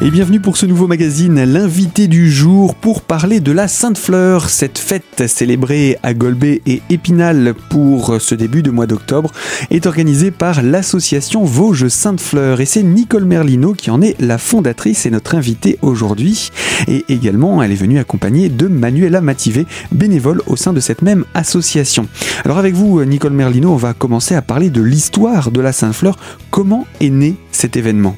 Et 0.00 0.12
bienvenue 0.12 0.38
pour 0.38 0.56
ce 0.56 0.64
nouveau 0.64 0.86
magazine, 0.86 1.42
l'invité 1.42 2.06
du 2.06 2.30
jour 2.30 2.76
pour 2.76 3.02
parler 3.02 3.40
de 3.40 3.50
la 3.50 3.66
Sainte-Fleur, 3.66 4.48
cette 4.48 4.78
fête 4.78 5.26
célébrée 5.26 5.98
à 6.04 6.14
Golbet 6.14 6.62
et 6.66 6.82
Épinal 6.88 7.52
pour 7.68 8.20
ce 8.20 8.36
début 8.36 8.62
de 8.62 8.70
mois 8.70 8.86
d'octobre 8.86 9.32
est 9.70 9.86
organisée 9.86 10.30
par 10.30 10.62
l'association 10.62 11.42
Vosges 11.42 11.88
Sainte-Fleur 11.88 12.60
et 12.60 12.64
c'est 12.64 12.84
Nicole 12.84 13.24
Merlino 13.24 13.72
qui 13.72 13.90
en 13.90 14.00
est 14.00 14.14
la 14.20 14.38
fondatrice 14.38 15.04
et 15.04 15.10
notre 15.10 15.34
invitée 15.34 15.80
aujourd'hui 15.82 16.50
et 16.86 17.04
également 17.08 17.60
elle 17.60 17.72
est 17.72 17.74
venue 17.74 17.98
accompagnée 17.98 18.50
de 18.50 18.68
Manuela 18.68 19.20
Mativé, 19.20 19.66
bénévole 19.90 20.42
au 20.46 20.54
sein 20.54 20.72
de 20.72 20.80
cette 20.80 21.02
même 21.02 21.24
association. 21.34 22.06
Alors 22.44 22.58
avec 22.58 22.74
vous 22.74 23.04
Nicole 23.04 23.32
Merlino, 23.32 23.72
on 23.72 23.76
va 23.76 23.94
commencer 23.94 24.36
à 24.36 24.42
parler 24.42 24.70
de 24.70 24.80
l'histoire 24.80 25.50
de 25.50 25.60
la 25.60 25.72
Sainte-Fleur. 25.72 26.16
Comment 26.52 26.86
est 27.00 27.10
né 27.10 27.34
cet 27.50 27.76
événement? 27.76 28.14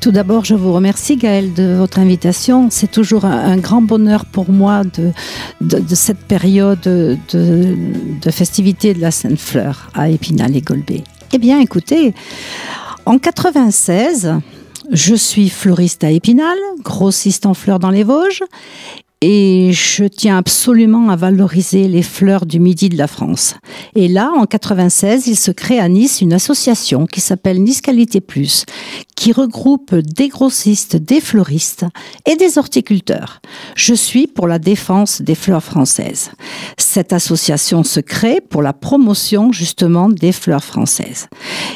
Tout 0.00 0.10
d'abord, 0.10 0.44
je 0.44 0.54
vous 0.54 0.72
remercie 0.72 1.16
Gaël 1.16 1.52
de 1.54 1.74
votre 1.74 1.98
invitation. 1.98 2.68
C'est 2.70 2.90
toujours 2.90 3.24
un, 3.24 3.56
grand 3.56 3.82
bonheur 3.82 4.24
pour 4.24 4.50
moi 4.50 4.82
de, 4.84 5.94
cette 5.94 6.18
période 6.18 6.80
de, 6.80 7.16
de 7.32 8.30
festivité 8.30 8.94
de 8.94 9.00
la 9.00 9.10
Sainte-Fleur 9.10 9.90
à 9.94 10.08
Épinal 10.08 10.56
et 10.56 10.60
Golbet. 10.60 11.02
Eh 11.32 11.38
bien, 11.38 11.60
écoutez, 11.60 12.14
en 13.04 13.18
96, 13.18 14.34
je 14.92 15.14
suis 15.14 15.48
fleuriste 15.48 16.04
à 16.04 16.10
Épinal, 16.10 16.56
grossiste 16.82 17.46
en 17.46 17.54
fleurs 17.54 17.78
dans 17.78 17.90
les 17.90 18.04
Vosges, 18.04 18.42
et 19.28 19.72
je 19.72 20.04
tiens 20.04 20.38
absolument 20.38 21.08
à 21.08 21.16
valoriser 21.16 21.88
les 21.88 22.04
fleurs 22.04 22.46
du 22.46 22.60
midi 22.60 22.88
de 22.88 22.96
la 22.96 23.08
France. 23.08 23.56
Et 23.96 24.06
là, 24.06 24.30
en 24.36 24.46
96, 24.46 25.26
il 25.26 25.34
se 25.34 25.50
crée 25.50 25.80
à 25.80 25.88
Nice 25.88 26.20
une 26.20 26.32
association 26.32 27.06
qui 27.06 27.20
s'appelle 27.20 27.60
Nice 27.60 27.80
Qualité 27.80 28.20
Plus, 28.20 28.66
qui 29.16 29.32
regroupe 29.32 29.96
des 29.96 30.28
grossistes, 30.28 30.94
des 30.94 31.20
fleuristes 31.20 31.84
et 32.24 32.36
des 32.36 32.56
horticulteurs. 32.56 33.40
Je 33.74 33.94
suis 33.94 34.28
pour 34.28 34.46
la 34.46 34.60
défense 34.60 35.20
des 35.20 35.34
fleurs 35.34 35.64
françaises. 35.64 36.30
Cette 36.78 37.12
association 37.12 37.82
se 37.82 37.98
crée 37.98 38.40
pour 38.40 38.62
la 38.62 38.72
promotion 38.72 39.50
justement 39.50 40.08
des 40.08 40.30
fleurs 40.30 40.62
françaises. 40.62 41.26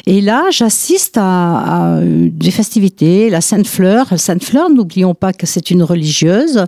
Et 0.05 0.21
là, 0.21 0.45
j'assiste 0.51 1.17
à, 1.19 1.99
des 2.01 2.51
festivités, 2.51 3.29
la 3.29 3.41
Sainte 3.41 3.67
Fleur. 3.67 4.07
Sainte 4.17 4.45
Fleur, 4.45 4.69
n'oublions 4.69 5.15
pas 5.15 5.33
que 5.33 5.45
c'est 5.45 5.69
une 5.69 5.83
religieuse. 5.83 6.65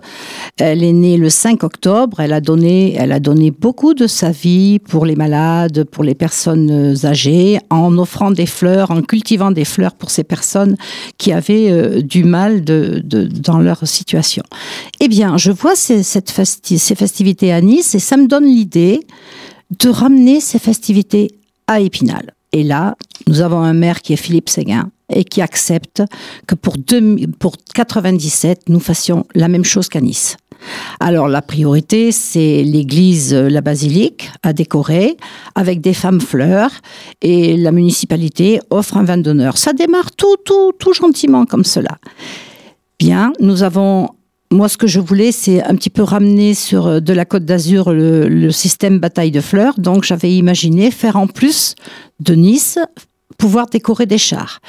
Est 0.82 0.92
née 0.92 1.16
le 1.16 1.30
5 1.30 1.62
octobre. 1.62 2.20
Elle 2.20 2.32
a 2.32 2.40
donné, 2.40 2.94
elle 2.94 3.12
a 3.12 3.20
donné 3.20 3.50
beaucoup 3.50 3.94
de 3.94 4.06
sa 4.06 4.30
vie 4.30 4.78
pour 4.78 5.06
les 5.06 5.14
malades, 5.14 5.84
pour 5.84 6.02
les 6.02 6.14
personnes 6.14 6.96
âgées, 7.04 7.58
en 7.70 7.96
offrant 7.98 8.30
des 8.30 8.46
fleurs, 8.46 8.90
en 8.90 9.02
cultivant 9.02 9.50
des 9.50 9.64
fleurs 9.64 9.94
pour 9.94 10.10
ces 10.10 10.24
personnes 10.24 10.76
qui 11.18 11.32
avaient 11.32 11.70
euh, 11.70 12.02
du 12.02 12.24
mal 12.24 12.64
dans 12.64 13.58
leur 13.58 13.86
situation. 13.86 14.42
Eh 15.00 15.08
bien, 15.08 15.36
je 15.36 15.52
vois 15.52 15.76
ces 15.76 16.02
festivités 16.02 17.52
à 17.52 17.60
Nice 17.60 17.94
et 17.94 18.00
ça 18.00 18.16
me 18.16 18.26
donne 18.26 18.46
l'idée 18.46 19.00
de 19.78 19.88
ramener 19.88 20.40
ces 20.40 20.58
festivités 20.58 21.30
à 21.66 21.80
Épinal. 21.80 22.34
Et 22.52 22.62
là, 22.62 22.96
nous 23.26 23.40
avons 23.40 23.58
un 23.58 23.72
maire 23.72 24.00
qui 24.00 24.12
est 24.12 24.16
Philippe 24.16 24.48
Séguin 24.48 24.90
et 25.12 25.24
qui 25.24 25.42
accepte 25.42 26.02
que 26.46 26.54
pour, 26.54 26.76
pour 27.38 27.56
97, 27.74 28.68
nous 28.68 28.80
fassions 28.80 29.26
la 29.34 29.48
même 29.48 29.64
chose 29.64 29.88
qu'à 29.88 30.00
Nice. 30.00 30.36
Alors 31.00 31.28
la 31.28 31.42
priorité, 31.42 32.12
c'est 32.12 32.62
l'église, 32.62 33.34
la 33.34 33.60
basilique 33.60 34.30
à 34.42 34.52
décorer 34.52 35.16
avec 35.54 35.80
des 35.80 35.94
femmes 35.94 36.20
fleurs 36.20 36.70
et 37.22 37.56
la 37.56 37.72
municipalité 37.72 38.60
offre 38.70 38.96
un 38.96 39.04
vin 39.04 39.18
d'honneur. 39.18 39.58
Ça 39.58 39.72
démarre 39.72 40.12
tout, 40.12 40.36
tout, 40.44 40.72
tout 40.78 40.92
gentiment 40.92 41.46
comme 41.46 41.64
cela. 41.64 41.98
Bien, 42.98 43.32
nous 43.40 43.62
avons 43.62 44.08
moi, 44.50 44.68
ce 44.68 44.76
que 44.76 44.86
je 44.86 45.00
voulais, 45.00 45.32
c'est 45.32 45.64
un 45.64 45.74
petit 45.74 45.90
peu 45.90 46.02
ramener 46.02 46.54
sur 46.54 47.02
de 47.02 47.12
la 47.12 47.24
Côte 47.24 47.44
d'Azur 47.44 47.92
le, 47.92 48.28
le, 48.28 48.52
système 48.52 49.00
bataille 49.00 49.32
de 49.32 49.40
fleurs. 49.40 49.74
Donc, 49.78 50.04
j'avais 50.04 50.32
imaginé 50.32 50.92
faire 50.92 51.16
en 51.16 51.26
plus 51.26 51.74
de 52.20 52.34
Nice 52.34 52.78
pouvoir 53.36 53.66
décorer 53.66 54.06
des 54.06 54.18
chars. 54.18 54.60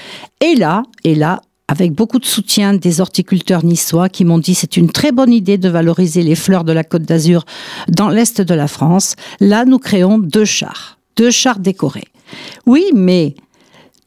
Et 0.42 0.56
là, 0.56 0.84
et 1.04 1.14
là, 1.14 1.42
avec 1.68 1.94
beaucoup 1.94 2.20
de 2.20 2.26
soutien 2.26 2.74
des 2.74 3.02
horticulteurs 3.02 3.66
niçois 3.66 4.10
qui 4.10 4.26
m'ont 4.26 4.38
dit 4.38 4.56
c'est 4.56 4.78
une 4.78 4.92
très 4.92 5.12
bonne 5.12 5.34
idée 5.34 5.58
de 5.58 5.70
valoriser 5.70 6.22
les 6.22 6.36
fleurs 6.36 6.64
de 6.64 6.72
la 6.72 6.84
Côte 6.84 7.04
d'Azur 7.04 7.46
dans 7.90 8.10
l'est 8.10 8.42
de 8.42 8.54
la 8.54 8.68
France. 8.68 9.16
Là, 9.40 9.66
nous 9.66 9.80
créons 9.80 10.18
deux 10.20 10.46
chars, 10.46 11.00
deux 11.16 11.32
chars 11.32 11.60
décorés. 11.60 12.08
Oui, 12.66 12.86
mais 12.94 13.36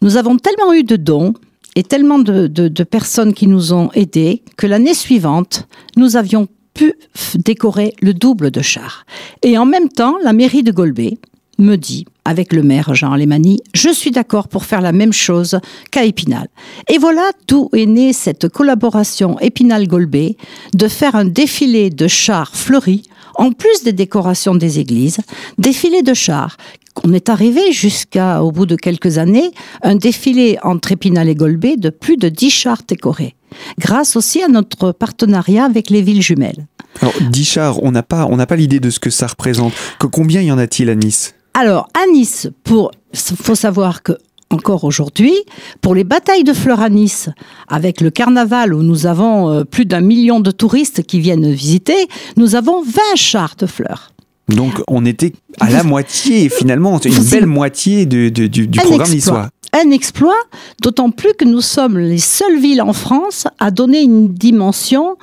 nous 0.03 0.17
avons 0.17 0.37
tellement 0.37 0.73
eu 0.73 0.85
de 0.85 0.97
dons 0.97 1.35
et 1.75 1.83
tellement 1.83 2.19
de, 2.19 2.47
de 2.47 2.85
personnes 2.85 3.35
qui 3.35 3.47
nous 3.47 3.73
ont 3.73 3.91
aidés 3.95 4.43
que 4.57 4.67
l'année 4.67 4.95
suivante, 4.95 5.69
nous 5.97 6.17
avions 6.17 6.49
pu 6.75 6.95
décorer 7.35 7.95
le 8.01 8.15
double 8.15 8.51
de 8.51 8.63
chars. 8.63 9.05
Et 9.43 9.59
en 9.59 9.67
même 9.67 9.89
temps, 9.89 10.17
la 10.23 10.33
mairie 10.33 10.63
de 10.63 10.73
Golbet 10.73 11.19
me 11.59 11.77
dit 11.77 12.07
avec 12.25 12.53
le 12.53 12.63
maire 12.63 12.95
Jean 12.95 13.13
Alemani, 13.13 13.61
je 13.75 13.89
suis 13.89 14.11
d'accord 14.11 14.49
pour 14.49 14.65
faire 14.65 14.81
la 14.81 14.93
même 14.93 15.13
chose 15.13 15.59
qu'à 15.91 16.05
Épinal. 16.05 16.49
Et 16.89 16.99
voilà 16.99 17.31
d'où 17.47 17.71
est 17.75 17.87
née 17.87 18.13
cette 18.13 18.49
collaboration 18.49 19.39
Épinal-Golbet 19.41 20.37
de 20.75 20.89
faire 20.89 21.17
un 21.17 21.25
défilé 21.25 21.91
de 21.91 22.07
chars 22.07 22.55
fleuris, 22.55 23.05
en 23.35 23.53
plus 23.53 23.83
des 23.83 23.93
décorations 23.93 24.55
des 24.55 24.79
églises, 24.79 25.19
défilé 25.57 26.03
de 26.03 26.15
chars. 26.15 26.57
On 27.05 27.13
est 27.13 27.29
arrivé 27.29 27.73
jusqu'à, 27.73 28.43
au 28.43 28.53
bout 28.53 28.67
de 28.67 28.77
quelques 28.77 29.19
années, 29.19 29.51
un 29.83 29.95
défilé 29.95 30.59
entre 30.63 30.93
Épinal 30.93 31.29
et 31.29 31.35
Golbet 31.35 31.77
de 31.77 31.91
plus 31.91 32.17
de 32.17 32.29
10 32.29 32.51
chars 32.51 32.83
décorés 32.87 33.37
grâce 33.79 34.17
aussi 34.17 34.43
à 34.43 34.49
notre 34.49 34.93
partenariat 34.93 35.65
avec 35.65 35.91
les 35.91 36.03
villes 36.03 36.23
jumelles. 36.23 36.67
Alors, 37.01 37.15
10 37.21 37.45
chars, 37.45 37.83
on 37.83 37.93
n'a 37.93 38.03
pas, 38.03 38.27
on 38.27 38.37
pas 38.37 38.57
l'idée 38.57 38.81
de 38.81 38.91
ce 38.91 38.99
que 38.99 39.11
ça 39.11 39.27
représente. 39.27 39.73
Que 39.99 40.07
combien 40.07 40.41
y 40.41 40.51
en 40.51 40.59
a-t-il 40.59 40.91
à 40.91 40.95
Nice? 40.95 41.35
Alors, 41.59 41.89
à 41.93 42.07
Nice, 42.13 42.49
pour, 42.63 42.93
faut 43.13 43.57
savoir 43.57 44.05
que 44.05 44.13
encore 44.49 44.85
aujourd'hui, 44.85 45.35
pour 45.81 45.97
les 45.97 46.05
batailles 46.05 46.45
de 46.45 46.53
fleurs 46.53 46.81
à 46.81 46.89
Nice, 46.89 47.31
avec 47.67 48.01
le 48.01 48.11
carnaval 48.11 48.73
où 48.73 48.85
nous 48.85 49.07
avons 49.07 49.51
euh, 49.51 49.65
plus 49.65 49.85
d'un 49.85 50.01
million 50.01 50.39
de 50.39 50.53
touristes 50.53 51.03
qui 51.03 51.19
viennent 51.19 51.51
visiter, 51.51 51.97
nous 52.37 52.55
avons 52.55 52.81
20 52.83 53.01
chars 53.17 53.57
de 53.59 53.67
fleurs. 53.67 54.13
Donc 54.49 54.73
on 54.87 55.05
était 55.05 55.33
à 55.59 55.69
la 55.69 55.83
moitié 55.83 56.49
finalement, 56.49 57.01
une 57.01 57.25
belle 57.25 57.47
moitié 57.47 58.07
du, 58.07 58.31
du 58.31 58.69
programme 58.69 59.11
niçois. 59.11 59.49
Un 59.73 59.91
exploit, 59.91 60.41
d'autant 60.81 61.11
plus 61.11 61.35
que 61.35 61.45
nous 61.45 61.61
sommes 61.61 61.99
les 61.99 62.19
seules 62.19 62.61
villes 62.61 62.83
en 62.83 62.93
France 62.93 63.49
à 63.59 63.73
donner 63.73 64.01
une 64.01 64.33
dimension 64.33 65.17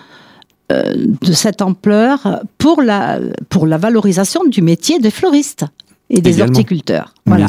euh, 0.71 0.93
de 1.21 1.31
cette 1.31 1.61
ampleur 1.61 2.41
pour 2.57 2.81
la, 2.81 3.19
pour 3.47 3.65
la 3.65 3.77
valorisation 3.77 4.43
du 4.43 4.61
métier 4.61 4.99
des 4.99 5.11
fleuristes 5.11 5.65
et 6.09 6.21
des 6.21 6.41
horticulteurs. 6.41 7.13
Voilà. 7.25 7.47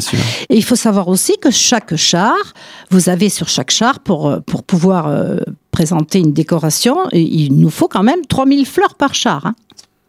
Et 0.49 0.55
il 0.55 0.63
faut 0.63 0.75
savoir 0.75 1.07
aussi 1.07 1.37
que 1.39 1.51
chaque 1.51 1.95
char, 1.95 2.35
vous 2.89 3.09
avez 3.09 3.29
sur 3.29 3.47
chaque 3.47 3.71
char, 3.71 3.99
pour, 3.99 4.27
euh, 4.27 4.39
pour 4.39 4.63
pouvoir 4.63 5.07
euh, 5.07 5.37
présenter 5.71 6.19
une 6.19 6.33
décoration, 6.33 6.97
il 7.13 7.53
nous 7.53 7.69
faut 7.69 7.87
quand 7.87 8.03
même 8.03 8.25
3000 8.27 8.65
fleurs 8.65 8.95
par 8.95 9.13
char. 9.13 9.45
Hein. 9.45 9.55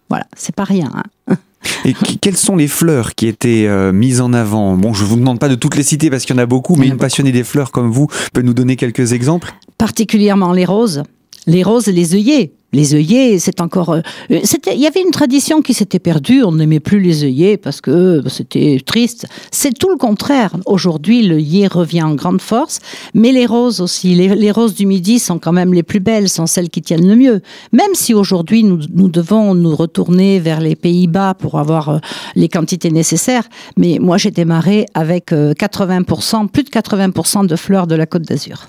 Voilà, 0.09 0.26
c'est 0.36 0.54
pas 0.54 0.64
rien. 0.64 0.91
Hein. 1.28 1.36
Et 1.84 1.92
quelles 1.92 2.36
sont 2.36 2.56
les 2.56 2.69
fleurs 2.69 3.14
qui 3.14 3.26
étaient 3.26 3.66
euh, 3.66 3.92
mises 3.92 4.20
en 4.20 4.32
avant? 4.32 4.76
Bon, 4.76 4.94
je 4.94 5.04
vous 5.04 5.16
demande 5.16 5.38
pas 5.38 5.48
de 5.48 5.54
toutes 5.54 5.76
les 5.76 5.82
citer 5.82 6.09
parce 6.09 6.25
qu'il 6.25 6.34
y 6.34 6.38
en 6.38 6.42
a 6.42 6.47
beaucoup, 6.47 6.76
mais 6.76 6.86
une 6.86 6.97
passionnée 6.97 7.32
des 7.32 7.44
fleurs 7.44 7.72
comme 7.72 7.91
vous 7.91 8.06
peut 8.32 8.42
nous 8.42 8.54
donner 8.54 8.76
quelques 8.76 9.12
exemples? 9.12 9.53
Particulièrement 9.76 10.53
les 10.53 10.65
roses. 10.65 11.03
Les 11.47 11.62
roses 11.62 11.88
et 11.88 11.92
les 11.92 12.15
œillets 12.15 12.53
les 12.72 12.94
œillets, 12.94 13.38
c'est 13.38 13.62
encore. 13.62 13.90
Euh, 13.90 14.00
il 14.28 14.78
y 14.78 14.86
avait 14.86 15.00
une 15.00 15.10
tradition 15.10 15.62
qui 15.62 15.72
s'était 15.72 15.98
perdue. 15.98 16.42
On 16.42 16.53
n'aimait 16.53 16.80
plus 16.80 17.00
les 17.00 17.24
œillets 17.24 17.56
parce 17.56 17.80
que 17.80 18.20
bah, 18.20 18.28
c'était 18.30 18.78
triste. 18.84 19.26
C'est 19.50 19.72
tout 19.72 19.88
le 19.88 19.97
contraire. 19.97 20.54
Aujourd'hui, 20.66 21.26
l'œillet 21.26 21.66
revient 21.66 22.03
en 22.03 22.15
grande 22.15 22.42
force, 22.42 22.80
mais 23.15 23.32
les 23.32 23.47
roses 23.47 23.80
aussi. 23.80 24.15
Les, 24.15 24.50
roses 24.50 24.74
du 24.74 24.84
midi 24.84 25.18
sont 25.18 25.38
quand 25.38 25.53
même 25.53 25.72
les 25.72 25.82
plus 25.82 26.00
belles, 26.00 26.28
sont 26.28 26.47
celles 26.47 26.68
qui 26.68 26.82
tiennent 26.82 27.09
le 27.09 27.16
mieux. 27.16 27.41
Même 27.72 27.94
si 27.94 28.12
aujourd'hui 28.12 28.65
nous, 28.65 29.09
devons 29.09 29.54
nous 29.54 29.74
retourner 29.74 30.38
vers 30.38 30.60
les 30.60 30.76
Pays-Bas 30.76 31.34
pour 31.34 31.59
avoir 31.59 31.88
euh, 31.88 31.98
les 32.36 32.48
quantités 32.48 32.91
nécessaires. 32.91 33.48
Mais 33.78 33.98
moi, 33.98 34.18
j'ai 34.18 34.30
démarré 34.30 34.84
avec 34.92 35.32
80%, 35.32 36.44
euh, 36.44 36.48
plus 36.48 36.64
de 36.64 36.71
80% 36.71 37.47
de 37.47 37.56
fleurs 37.56 37.86
de 37.86 37.94
la 37.94 38.04
Côte 38.04 38.22
d'Azur. 38.22 38.68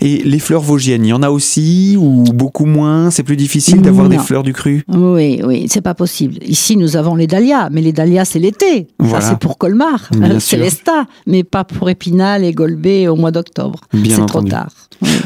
Et 0.00 0.18
les 0.24 0.38
fleurs 0.38 0.62
vosgiennes, 0.62 1.04
il 1.04 1.10
y 1.10 1.12
en 1.12 1.22
a 1.22 1.30
aussi 1.30 1.96
ou 1.98 2.24
beaucoup 2.24 2.66
moins? 2.66 3.10
C'est 3.10 3.22
plus 3.22 3.36
difficile 3.36 3.82
d'avoir 3.82 4.08
des 4.08 4.18
fleurs 4.18 4.42
du 4.42 4.52
cru? 4.52 4.84
Oui, 4.88 5.40
oui, 5.44 5.66
c'est 5.70 5.80
pas 5.80 5.94
possible. 5.94 6.38
Ici, 6.42 6.76
nous 6.76 6.96
avons 6.96 7.14
les 7.14 7.26
dahlias, 7.26 7.68
mais 7.70 7.80
les 7.80 7.92
dahlias, 7.92 8.24
c'est 8.24 8.38
l'été. 8.38 8.88
Ça, 9.10 9.20
c'est 9.20 9.38
pour 9.38 9.58
Colmar, 9.58 10.10
c'est 10.40 10.56
l'Esta, 10.56 11.06
mais 11.26 11.44
pas 11.44 11.64
pour 11.64 11.88
Épinal 11.90 12.44
et 12.44 12.52
Golbet 12.52 13.08
au 13.08 13.16
mois 13.16 13.30
d'octobre. 13.30 13.80
C'est 13.92 14.26
trop 14.26 14.42
tard. 14.42 14.70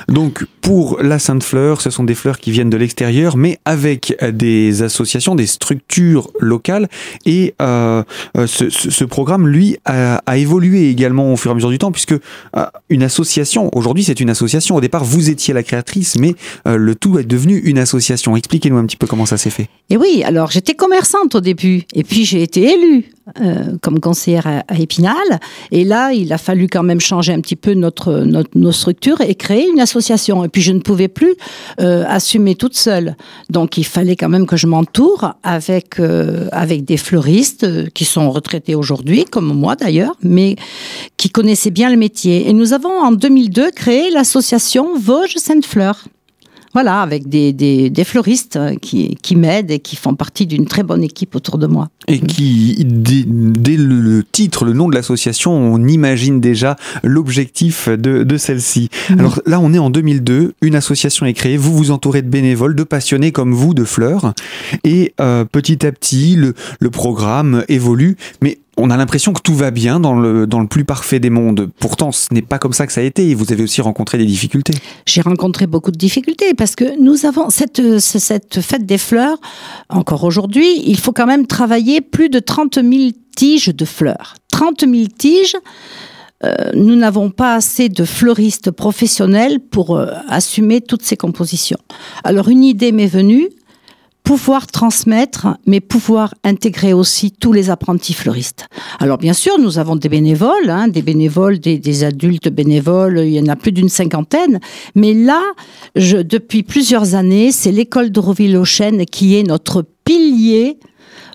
Donc, 0.08 0.46
pour 0.62 1.02
la 1.02 1.18
Sainte 1.18 1.42
Fleur, 1.42 1.80
ce 1.80 1.90
sont 1.90 2.04
des 2.04 2.14
fleurs 2.14 2.38
qui 2.38 2.50
viennent 2.50 2.70
de 2.70 2.76
l'extérieur, 2.76 3.36
mais 3.36 3.58
avec 3.64 4.16
des 4.32 4.82
associations, 4.82 5.34
des 5.34 5.46
structures 5.46 6.30
locales. 6.40 6.88
Et 7.24 7.54
euh, 7.60 8.02
euh, 8.36 8.46
ce, 8.46 9.04
programme, 9.04 9.48
lui, 9.48 9.76
a, 9.84 10.20
évolué 10.36 10.90
également 10.90 11.32
au 11.32 11.36
fur 11.36 11.50
et 11.50 11.52
à 11.52 11.54
mesure 11.54 11.70
du 11.70 11.78
temps, 11.78 11.92
puisque 11.92 12.12
euh, 12.12 12.66
une 12.88 13.02
association, 13.02 13.70
aujourd'hui, 13.76 14.04
c'est 14.04 14.18
une 14.20 14.30
association. 14.30 14.35
Au 14.42 14.80
départ, 14.80 15.04
vous 15.04 15.30
étiez 15.30 15.54
la 15.54 15.62
créatrice, 15.62 16.16
mais 16.18 16.34
le 16.64 16.94
tout 16.94 17.18
est 17.18 17.24
devenu 17.24 17.58
une 17.58 17.78
association. 17.78 18.36
Expliquez-nous 18.36 18.76
un 18.78 18.86
petit 18.86 18.96
peu 18.96 19.06
comment 19.06 19.26
ça 19.26 19.36
s'est 19.36 19.50
fait. 19.50 19.68
Et 19.90 19.96
oui, 19.96 20.22
alors 20.24 20.50
j'étais 20.50 20.74
commerçante 20.74 21.34
au 21.34 21.40
début, 21.40 21.82
et 21.94 22.04
puis 22.04 22.24
j'ai 22.24 22.42
été 22.42 22.72
élue 22.72 23.10
euh, 23.40 23.76
comme 23.82 23.98
conseillère 23.98 24.46
à, 24.46 24.78
Épinal. 24.78 25.40
Et 25.72 25.82
là, 25.82 26.12
il 26.12 26.32
a 26.32 26.38
fallu 26.38 26.68
quand 26.68 26.84
même 26.84 27.00
changer 27.00 27.32
un 27.32 27.40
petit 27.40 27.56
peu 27.56 27.74
notre, 27.74 28.20
notre 28.20 28.50
nos 28.54 28.70
structures 28.70 29.20
et 29.20 29.34
créer 29.34 29.68
une 29.68 29.80
association. 29.80 30.44
Et 30.44 30.48
puis, 30.48 30.62
je 30.62 30.70
ne 30.70 30.78
pouvais 30.78 31.08
plus 31.08 31.34
euh, 31.80 32.04
assumer 32.06 32.54
toute 32.54 32.76
seule. 32.76 33.16
Donc, 33.50 33.78
il 33.78 33.84
fallait 33.84 34.14
quand 34.14 34.28
même 34.28 34.46
que 34.46 34.56
je 34.56 34.68
m'entoure 34.68 35.34
avec, 35.42 35.98
euh, 35.98 36.46
avec 36.52 36.84
des 36.84 36.96
fleuristes 36.96 37.90
qui 37.94 38.04
sont 38.04 38.30
retraités 38.30 38.76
aujourd'hui, 38.76 39.24
comme 39.24 39.52
moi 39.52 39.74
d'ailleurs, 39.74 40.14
mais 40.22 40.54
qui 41.16 41.28
connaissaient 41.28 41.72
bien 41.72 41.90
le 41.90 41.96
métier. 41.96 42.48
Et 42.48 42.52
nous 42.52 42.74
avons 42.74 42.96
en 42.96 43.10
2002 43.10 43.72
créé 43.72 44.12
l'association 44.26 44.98
Vosges 44.98 45.36
Sainte-Fleur. 45.36 46.08
Voilà, 46.74 47.00
avec 47.00 47.28
des, 47.28 47.52
des, 47.52 48.04
fleuristes 48.04 48.58
qui, 48.82 49.16
qui 49.22 49.36
m'aident 49.36 49.70
et 49.70 49.78
qui 49.78 49.96
font 49.96 50.14
partie 50.14 50.46
d'une 50.46 50.66
très 50.66 50.82
bonne 50.82 51.02
équipe 51.02 51.34
autour 51.34 51.56
de 51.58 51.66
moi. 51.66 51.88
Et 52.08 52.20
qui, 52.20 52.84
dès, 52.84 53.76
le 53.76 54.24
titre, 54.30 54.64
le 54.64 54.74
nom 54.74 54.88
de 54.88 54.94
l'association, 54.94 55.52
on 55.52 55.86
imagine 55.86 56.40
déjà 56.40 56.76
l'objectif 57.02 57.88
de, 57.88 58.24
de 58.24 58.36
celle-ci. 58.36 58.90
Alors 59.10 59.40
là, 59.46 59.58
on 59.58 59.72
est 59.72 59.78
en 59.78 59.88
2002, 59.88 60.54
une 60.60 60.74
association 60.74 61.24
est 61.24 61.32
créée, 61.32 61.56
vous 61.56 61.74
vous 61.74 61.92
entourez 61.92 62.20
de 62.20 62.28
bénévoles, 62.28 62.74
de 62.74 62.84
passionnés 62.84 63.32
comme 63.32 63.54
vous 63.54 63.72
de 63.72 63.84
fleurs, 63.84 64.34
et 64.84 65.14
euh, 65.18 65.46
petit 65.46 65.86
à 65.86 65.92
petit, 65.92 66.34
le, 66.34 66.52
le 66.80 66.90
programme 66.90 67.64
évolue, 67.68 68.16
mais 68.42 68.58
on 68.76 68.90
a 68.90 68.96
l'impression 68.96 69.32
que 69.32 69.40
tout 69.40 69.54
va 69.54 69.70
bien 69.70 70.00
dans 70.00 70.14
le, 70.14 70.46
dans 70.46 70.60
le 70.60 70.66
plus 70.66 70.84
parfait 70.84 71.18
des 71.18 71.30
mondes. 71.30 71.70
Pourtant, 71.78 72.12
ce 72.12 72.32
n'est 72.32 72.42
pas 72.42 72.58
comme 72.58 72.72
ça 72.72 72.86
que 72.86 72.92
ça 72.92 73.00
a 73.00 73.04
été. 73.04 73.34
Vous 73.34 73.52
avez 73.52 73.62
aussi 73.62 73.80
rencontré 73.80 74.18
des 74.18 74.26
difficultés. 74.26 74.74
J'ai 75.06 75.22
rencontré 75.22 75.66
beaucoup 75.66 75.90
de 75.90 75.96
difficultés 75.96 76.54
parce 76.54 76.76
que 76.76 77.00
nous 77.00 77.26
avons 77.26 77.50
cette, 77.50 77.98
cette 77.98 78.60
fête 78.60 78.84
des 78.84 78.98
fleurs, 78.98 79.38
encore 79.88 80.24
aujourd'hui, 80.24 80.82
il 80.86 80.98
faut 80.98 81.12
quand 81.12 81.26
même 81.26 81.46
travailler 81.46 82.00
plus 82.00 82.28
de 82.28 82.38
30 82.38 82.74
000 82.74 83.10
tiges 83.34 83.68
de 83.68 83.84
fleurs. 83.84 84.34
30 84.50 84.80
000 84.80 85.06
tiges. 85.16 85.56
Euh, 86.44 86.54
nous 86.74 86.96
n'avons 86.96 87.30
pas 87.30 87.54
assez 87.54 87.88
de 87.88 88.04
fleuristes 88.04 88.70
professionnels 88.70 89.58
pour 89.58 89.96
euh, 89.96 90.12
assumer 90.28 90.82
toutes 90.82 91.02
ces 91.02 91.16
compositions. 91.16 91.78
Alors 92.24 92.48
une 92.48 92.62
idée 92.62 92.92
m'est 92.92 93.06
venue, 93.06 93.48
pouvoir 94.26 94.66
transmettre, 94.66 95.56
mais 95.66 95.78
pouvoir 95.78 96.34
intégrer 96.42 96.92
aussi 96.92 97.30
tous 97.30 97.52
les 97.52 97.70
apprentis 97.70 98.12
fleuristes. 98.12 98.66
Alors 98.98 99.18
bien 99.18 99.32
sûr, 99.32 99.56
nous 99.60 99.78
avons 99.78 99.94
des 99.94 100.08
bénévoles, 100.08 100.68
hein, 100.68 100.88
des 100.88 101.00
bénévoles, 101.00 101.60
des, 101.60 102.04
adultes 102.04 102.48
bénévoles, 102.48 103.20
il 103.20 103.30
y 103.30 103.40
en 103.40 103.46
a 103.46 103.54
plus 103.54 103.70
d'une 103.70 103.88
cinquantaine, 103.88 104.58
mais 104.96 105.14
là, 105.14 105.40
depuis 105.94 106.64
plusieurs 106.64 107.14
années, 107.14 107.52
c'est 107.52 107.70
l'école 107.70 108.10
de 108.10 108.18
Roville-aux-Chênes 108.18 109.06
qui 109.06 109.36
est 109.36 109.44
notre 109.44 109.86
pilier 110.04 110.80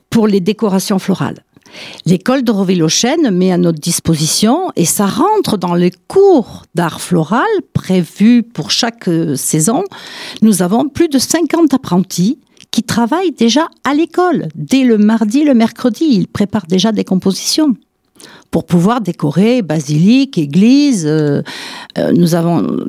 pour 0.09 0.27
les 0.27 0.41
décorations 0.41 0.99
florales. 0.99 1.45
L'école 2.05 2.43
de 2.43 2.51
Roville-aux-Chênes 2.51 3.31
met 3.31 3.53
à 3.53 3.57
notre 3.57 3.79
disposition, 3.79 4.69
et 4.75 4.83
ça 4.83 5.05
rentre 5.05 5.57
dans 5.57 5.75
les 5.75 5.91
cours 6.09 6.63
d'art 6.75 6.99
floral 6.99 7.47
prévus 7.71 8.43
pour 8.43 8.69
chaque 8.69 9.07
euh, 9.07 9.37
saison, 9.37 9.85
nous 10.41 10.61
avons 10.61 10.89
plus 10.89 11.07
de 11.07 11.19
50 11.19 11.73
apprentis 11.73 12.37
qui 12.71 12.83
travaillent 12.83 13.33
déjà 13.33 13.67
à 13.83 13.93
l'école. 13.93 14.47
Dès 14.55 14.83
le 14.83 14.97
mardi, 14.97 15.43
le 15.43 15.53
mercredi, 15.53 16.05
ils 16.09 16.27
préparent 16.27 16.67
déjà 16.67 16.91
des 16.91 17.03
compositions 17.03 17.75
pour 18.51 18.65
pouvoir 18.65 19.01
décorer 19.01 19.61
basilique, 19.61 20.37
église. 20.37 21.05
Euh, 21.05 21.41
euh, 21.97 22.11
nous 22.13 22.35
avons 22.35 22.85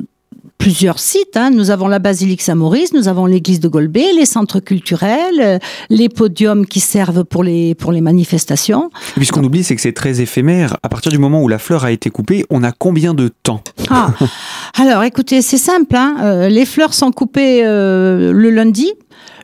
plusieurs 0.57 0.99
sites. 0.99 1.35
Hein. 1.35 1.49
Nous 1.51 1.71
avons 1.71 1.87
la 1.87 1.99
basilique 1.99 2.41
Saint-Maurice, 2.41 2.93
nous 2.93 3.09
avons 3.09 3.25
l'église 3.25 3.59
de 3.59 3.67
Golbet, 3.67 4.13
les 4.15 4.25
centres 4.25 4.59
culturels, 4.59 5.41
euh, 5.41 5.59
les 5.89 6.07
podiums 6.07 6.65
qui 6.65 6.79
servent 6.79 7.25
pour 7.25 7.43
les, 7.43 7.75
pour 7.75 7.91
les 7.91 7.99
manifestations. 7.99 8.89
Et 9.19 9.25
ce 9.25 9.31
qu'on 9.31 9.43
oublie, 9.43 9.63
c'est 9.63 9.75
que 9.75 9.81
c'est 9.81 9.93
très 9.93 10.21
éphémère. 10.21 10.77
À 10.83 10.89
partir 10.89 11.11
du 11.11 11.17
moment 11.17 11.41
où 11.41 11.47
la 11.47 11.59
fleur 11.59 11.83
a 11.83 11.91
été 11.91 12.09
coupée, 12.09 12.45
on 12.49 12.63
a 12.63 12.71
combien 12.71 13.13
de 13.13 13.29
temps? 13.43 13.61
Ah. 13.89 14.13
Alors 14.75 15.03
écoutez, 15.03 15.41
c'est 15.41 15.57
simple. 15.57 15.95
Hein. 15.95 16.47
les 16.49 16.65
fleurs 16.65 16.93
sont 16.93 17.11
coupées 17.11 17.63
le 17.63 18.49
lundi. 18.49 18.93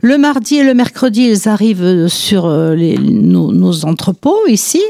Le 0.02 0.18
mardi 0.18 0.56
et 0.56 0.64
le 0.64 0.74
mercredi, 0.74 1.28
ils 1.30 1.50
arrivent 1.50 2.08
sur 2.08 2.46
euh, 2.46 2.76
nos, 2.76 3.86
entrepôts 3.86 4.48
ici. 4.48 4.82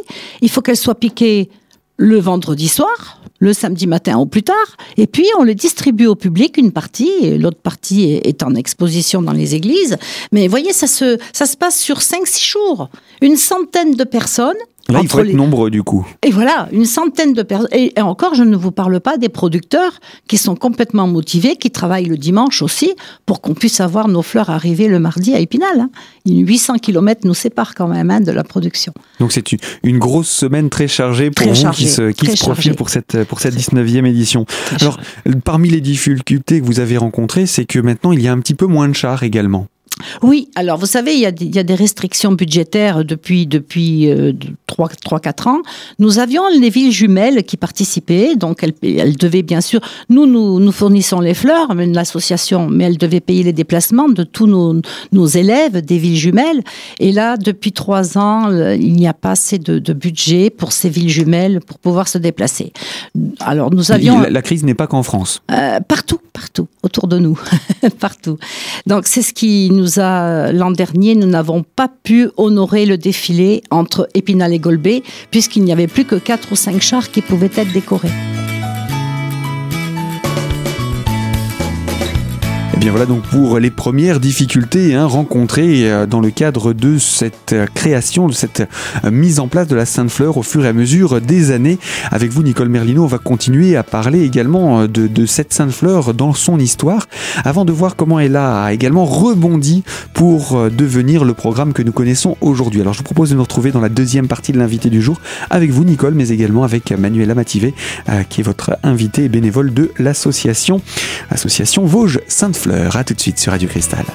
Il 0.41 0.49
faut 0.49 0.61
qu'elles 0.61 0.77
soient 0.77 0.95
piquées 0.95 1.49
le 1.97 2.19
vendredi 2.19 2.67
soir, 2.67 3.21
le 3.39 3.51
samedi 3.53 3.87
matin 3.87 4.17
au 4.17 4.25
plus 4.25 4.43
tard, 4.43 4.77
et 4.97 5.07
puis 5.07 5.25
on 5.37 5.43
les 5.43 5.55
distribue 5.55 6.05
au 6.05 6.15
public, 6.15 6.57
une 6.57 6.71
partie, 6.71 7.37
l'autre 7.37 7.59
partie 7.59 8.03
est 8.23 8.43
en 8.43 8.55
exposition 8.55 9.21
dans 9.21 9.33
les 9.33 9.55
églises. 9.55 9.97
Mais 10.31 10.47
voyez, 10.47 10.73
ça 10.73 10.87
se, 10.87 11.17
ça 11.33 11.45
se 11.45 11.57
passe 11.57 11.77
sur 11.79 11.99
5-6 11.99 12.51
jours. 12.51 12.89
Une 13.21 13.35
centaine 13.35 13.95
de 13.95 14.03
personnes 14.03 14.55
Là, 14.89 14.99
il 15.01 15.09
faut 15.09 15.19
être 15.19 15.33
nombreux 15.33 15.69
du 15.69 15.83
coup. 15.83 16.05
Et 16.23 16.31
voilà, 16.31 16.67
une 16.71 16.85
centaine 16.85 17.33
de 17.33 17.43
personnes. 17.43 17.69
Et, 17.71 17.93
encore, 18.01 18.35
je 18.35 18.43
ne 18.43 18.55
vous 18.55 18.71
parle 18.71 18.99
pas 18.99 19.17
des 19.17 19.29
producteurs 19.29 19.99
qui 20.27 20.37
sont 20.37 20.55
complètement 20.55 21.07
motivés, 21.07 21.55
qui 21.55 21.71
travaillent 21.71 22.05
le 22.05 22.17
dimanche 22.17 22.61
aussi, 22.61 22.93
pour 23.25 23.41
qu'on 23.41 23.53
puisse 23.53 23.81
avoir 23.81 24.07
nos 24.07 24.21
fleurs 24.21 24.49
arriver 24.49 24.87
le 24.87 24.99
mardi 24.99 25.33
à 25.33 25.39
Épinal. 25.39 25.79
Hein. 25.79 25.89
800 26.25 26.75
km 26.75 27.21
nous 27.25 27.33
séparent 27.33 27.75
quand 27.75 27.87
même 27.87 28.09
hein, 28.09 28.21
de 28.21 28.31
la 28.31 28.43
production. 28.43 28.93
Donc 29.19 29.31
c'est 29.31 29.51
une, 29.83 29.99
grosse 29.99 30.29
semaine 30.29 30.69
très 30.69 30.87
chargée 30.87 31.29
pour 31.29 31.45
vous 31.45 31.69
qui 31.71 31.87
se, 31.87 32.11
qui 32.11 32.27
se 32.27 32.43
profile 32.43 32.75
pour 32.75 32.89
cette, 32.89 33.23
pour 33.25 33.39
cette 33.39 33.55
19e 33.55 34.05
édition. 34.05 34.45
Alors, 34.79 34.99
parmi 35.43 35.69
les 35.69 35.81
difficultés 35.81 36.61
que 36.61 36.65
vous 36.65 36.79
avez 36.79 36.97
rencontrées, 36.97 37.45
c'est 37.45 37.65
que 37.65 37.79
maintenant, 37.79 38.11
il 38.11 38.21
y 38.21 38.27
a 38.27 38.31
un 38.31 38.39
petit 38.39 38.55
peu 38.55 38.65
moins 38.65 38.87
de 38.87 38.93
chars 38.93 39.23
également. 39.23 39.67
Oui, 40.21 40.49
alors 40.55 40.77
vous 40.77 40.85
savez, 40.85 41.13
il 41.13 41.19
y 41.19 41.25
a 41.25 41.31
des, 41.31 41.45
il 41.45 41.55
y 41.55 41.59
a 41.59 41.63
des 41.63 41.75
restrictions 41.75 42.31
budgétaires 42.31 43.03
depuis 43.05 43.47
depuis 43.47 44.09
euh, 44.09 44.33
3-4 44.67 45.49
ans. 45.49 45.61
Nous 45.97 46.19
avions 46.19 46.43
les 46.59 46.69
villes 46.69 46.91
jumelles 46.91 47.43
qui 47.43 47.57
participaient, 47.57 48.35
donc 48.35 48.63
elles, 48.63 48.73
elles 48.83 49.15
devaient 49.15 49.41
bien 49.41 49.61
sûr, 49.61 49.79
nous, 50.09 50.25
nous, 50.25 50.59
nous 50.59 50.71
fournissons 50.71 51.19
les 51.19 51.33
fleurs, 51.33 51.73
l'association, 51.73 52.69
mais 52.69 52.85
elles 52.85 52.97
devaient 52.97 53.19
payer 53.19 53.43
les 53.43 53.53
déplacements 53.53 54.09
de 54.09 54.23
tous 54.23 54.47
nos, 54.47 54.81
nos 55.11 55.25
élèves 55.25 55.81
des 55.81 55.97
villes 55.97 56.17
jumelles. 56.17 56.61
Et 56.99 57.11
là, 57.11 57.37
depuis 57.37 57.71
3 57.71 58.17
ans, 58.17 58.51
il 58.73 58.93
n'y 58.93 59.07
a 59.07 59.13
pas 59.13 59.31
assez 59.31 59.59
de, 59.59 59.79
de, 59.79 59.93
budget 59.93 60.49
pour 60.49 60.71
ces 60.71 60.89
villes 60.89 61.09
jumelles 61.09 61.59
pour 61.65 61.79
pouvoir 61.79 62.07
se 62.07 62.17
déplacer. 62.17 62.71
Alors 63.39 63.73
nous 63.73 63.91
avions... 63.91 64.21
La, 64.21 64.29
la 64.29 64.41
crise 64.41 64.63
n'est 64.63 64.75
pas 64.75 64.87
qu'en 64.87 65.03
France. 65.03 65.41
Euh, 65.51 65.79
partout, 65.81 66.19
partout, 66.39 66.69
autour 66.83 67.07
de 67.07 67.19
nous, 67.19 67.37
partout. 67.99 68.37
Donc 68.87 69.07
c'est 69.07 69.21
ce 69.21 69.33
qui 69.33 69.69
nous 69.71 69.99
a, 69.99 70.53
l'an 70.53 70.71
dernier, 70.71 71.13
nous 71.15 71.27
n'avons 71.27 71.63
pas 71.63 71.89
pu 71.89 72.29
honorer 72.37 72.85
le 72.85 72.97
défilé 72.97 73.61
entre 73.71 74.07
Épinal 74.13 74.53
et 74.53 74.59
Golbet, 74.59 75.03
puisqu'il 75.31 75.65
n'y 75.65 75.73
avait 75.73 75.87
plus 75.87 76.05
que 76.05 76.15
4 76.15 76.53
ou 76.53 76.55
5 76.55 76.81
chars 76.81 77.11
qui 77.11 77.21
pouvaient 77.21 77.51
être 77.57 77.73
décorés. 77.73 78.11
Eh 82.79 82.81
bien 82.81 82.91
voilà 82.91 83.05
donc 83.05 83.23
pour 83.23 83.59
les 83.59 83.71
premières 83.71 84.21
difficultés 84.21 84.95
hein, 84.95 85.05
rencontrées 85.05 85.91
euh, 85.91 86.05
dans 86.05 86.21
le 86.21 86.29
cadre 86.29 86.71
de 86.71 86.97
cette 86.97 87.51
euh, 87.51 87.65
création, 87.73 88.29
de 88.29 88.33
cette 88.33 88.61
euh, 89.03 89.11
mise 89.11 89.41
en 89.41 89.49
place 89.49 89.67
de 89.67 89.75
la 89.75 89.85
Sainte 89.85 90.09
Fleur 90.09 90.37
au 90.37 90.43
fur 90.43 90.63
et 90.63 90.69
à 90.69 90.71
mesure 90.71 91.19
des 91.19 91.51
années. 91.51 91.77
Avec 92.09 92.31
vous, 92.31 92.41
Nicole 92.41 92.69
Merlino, 92.69 93.03
on 93.03 93.07
va 93.07 93.17
continuer 93.17 93.75
à 93.75 93.83
parler 93.83 94.23
également 94.23 94.87
de, 94.87 95.07
de 95.07 95.25
cette 95.25 95.51
Sainte 95.51 95.71
Fleur 95.71 96.13
dans 96.13 96.31
son 96.31 96.57
histoire, 96.57 97.07
avant 97.43 97.65
de 97.65 97.73
voir 97.73 97.97
comment 97.97 98.17
elle 98.17 98.37
a 98.37 98.71
également 98.71 99.03
rebondi 99.03 99.83
pour 100.13 100.69
devenir 100.69 101.25
le 101.25 101.33
programme 101.33 101.73
que 101.73 101.83
nous 101.83 101.91
connaissons 101.91 102.37
aujourd'hui. 102.39 102.79
Alors 102.79 102.93
je 102.93 102.99
vous 102.99 103.03
propose 103.03 103.31
de 103.31 103.35
nous 103.35 103.43
retrouver 103.43 103.71
dans 103.71 103.81
la 103.81 103.89
deuxième 103.89 104.29
partie 104.29 104.53
de 104.53 104.57
l'invité 104.57 104.89
du 104.89 105.01
jour 105.01 105.19
avec 105.49 105.71
vous, 105.71 105.83
Nicole, 105.83 106.13
mais 106.13 106.29
également 106.29 106.63
avec 106.63 106.91
Manuela 106.91 107.35
Mativé, 107.35 107.73
qui 108.29 108.39
est 108.39 108.43
votre 108.43 108.77
invité 108.83 109.25
et 109.25 109.29
bénévole 109.29 109.73
de 109.73 109.91
l'association, 109.99 110.81
association 111.29 111.85
Vosges 111.85 112.21
Sainte 112.29 112.68
Fleur. 112.69 112.95
A 112.95 113.03
tout 113.03 113.15
de 113.15 113.21
suite 113.21 113.39
sur 113.39 113.51
Radio 113.51 113.67
Cristal. 113.67 114.05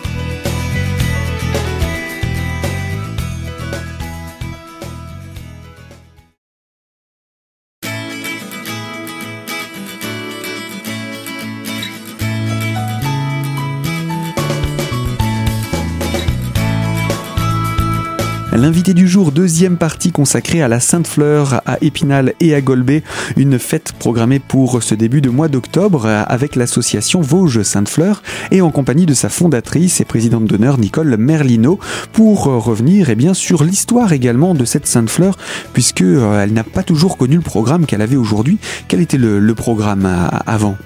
L'invité 18.56 18.94
du 18.94 19.08
jour, 19.08 19.32
deuxième 19.32 19.76
partie 19.76 20.12
consacrée 20.12 20.62
à 20.62 20.68
la 20.68 20.78
Sainte 20.78 21.08
Fleur, 21.08 21.61
à 21.66 21.76
Épinal 21.80 22.34
et 22.38 22.54
à 22.54 22.61
Golbet, 22.61 23.02
une 23.37 23.58
fête 23.58 23.92
programmée 23.99 24.38
pour 24.38 24.80
ce 24.80 24.94
début 24.94 25.20
de 25.20 25.28
mois 25.28 25.49
d'octobre 25.49 26.06
avec 26.06 26.54
l'association 26.54 27.20
Vosges 27.20 27.64
Sainte 27.64 27.88
Fleur 27.88 28.23
et 28.52 28.61
en 28.61 28.70
compagnie 28.70 29.06
de 29.06 29.12
sa 29.12 29.28
fondatrice 29.28 30.00
et 30.00 30.04
présidente 30.04 30.44
d'honneur 30.44 30.78
Nicole 30.78 31.16
Merlino. 31.16 31.80
Pour 32.12 32.44
revenir 32.44 33.11
eh 33.11 33.16
bien 33.16 33.34
sur 33.34 33.64
l'histoire 33.64 34.12
également 34.12 34.54
de 34.54 34.64
cette 34.64 34.87
Sainte 34.87 35.11
Fleur 35.11 35.37
puisque 35.73 36.02
euh, 36.02 36.40
elle 36.40 36.52
n'a 36.52 36.62
pas 36.62 36.84
toujours 36.84 37.16
connu 37.16 37.34
le 37.34 37.42
programme 37.42 37.87
qu'elle 37.87 38.02
avait 38.02 38.14
aujourd'hui. 38.14 38.58
Quel 38.87 39.00
était 39.00 39.18
le, 39.18 39.40
le 39.40 39.54
programme 39.56 40.06
euh, 40.06 40.28
avant? 40.46 40.76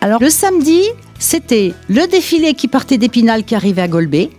Alors 0.00 0.22
le 0.22 0.30
samedi, 0.30 0.80
c'était 1.18 1.74
le 1.90 2.06
défilé 2.10 2.54
qui 2.54 2.68
partait 2.68 2.96
d'Épinal 2.96 3.44
qui 3.44 3.54
arrivait 3.54 3.82
à 3.82 3.88
Golbet 3.88 4.30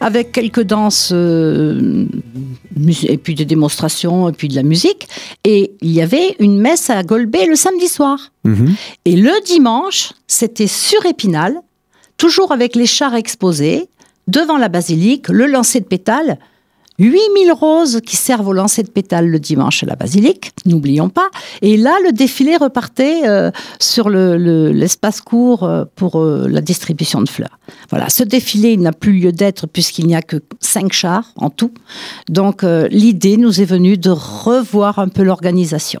avec 0.00 0.32
quelques 0.32 0.62
danses 0.62 1.10
euh, 1.12 2.06
et 3.04 3.18
puis 3.18 3.34
des 3.34 3.44
démonstrations 3.44 4.28
et 4.28 4.32
puis 4.32 4.48
de 4.48 4.54
la 4.54 4.62
musique. 4.62 5.08
Et 5.44 5.72
il 5.80 5.92
y 5.92 6.02
avait 6.02 6.36
une 6.38 6.58
messe 6.58 6.90
à 6.90 7.02
Golbet 7.02 7.46
le 7.46 7.56
samedi 7.56 7.88
soir. 7.88 8.32
Mhm. 8.44 8.74
Et 9.04 9.16
le 9.16 9.32
dimanche, 9.44 10.12
c'était 10.26 10.66
sur 10.66 11.04
Épinal, 11.06 11.54
toujours 12.16 12.52
avec 12.52 12.76
les 12.76 12.86
chars 12.86 13.14
exposés, 13.14 13.88
devant 14.28 14.56
la 14.56 14.68
basilique, 14.68 15.28
le 15.28 15.46
lancer 15.46 15.80
de 15.80 15.86
pétales. 15.86 16.38
8000 16.98 17.52
roses 17.52 18.00
qui 18.04 18.16
servent 18.16 18.48
au 18.48 18.52
lancer 18.52 18.82
de 18.82 18.88
pétales 18.90 19.28
le 19.28 19.38
dimanche 19.38 19.82
à 19.82 19.86
la 19.86 19.96
basilique, 19.96 20.52
n'oublions 20.64 21.08
pas. 21.08 21.28
Et 21.62 21.76
là, 21.76 21.94
le 22.04 22.12
défilé 22.12 22.56
repartait 22.56 23.22
euh, 23.26 23.50
sur 23.80 24.08
le- 24.08 24.36
le- 24.36 24.70
l'espace 24.72 25.20
court 25.20 25.64
euh, 25.64 25.84
pour 25.94 26.20
euh, 26.20 26.46
la 26.48 26.60
distribution 26.60 27.20
de 27.20 27.28
fleurs. 27.28 27.58
Voilà, 27.90 28.08
ce 28.08 28.22
défilé 28.22 28.70
il 28.72 28.80
n'a 28.80 28.92
plus 28.92 29.12
lieu 29.12 29.32
d'être 29.32 29.66
puisqu'il 29.66 30.06
n'y 30.06 30.14
a 30.16 30.22
que 30.22 30.36
cinq 30.60 30.92
chars 30.92 31.32
en 31.36 31.50
tout. 31.50 31.72
Donc 32.28 32.64
euh, 32.64 32.88
l'idée 32.90 33.36
nous 33.36 33.60
est 33.60 33.64
venue 33.64 33.96
de 33.98 34.10
revoir 34.10 34.98
un 34.98 35.08
peu 35.08 35.22
l'organisation. 35.22 36.00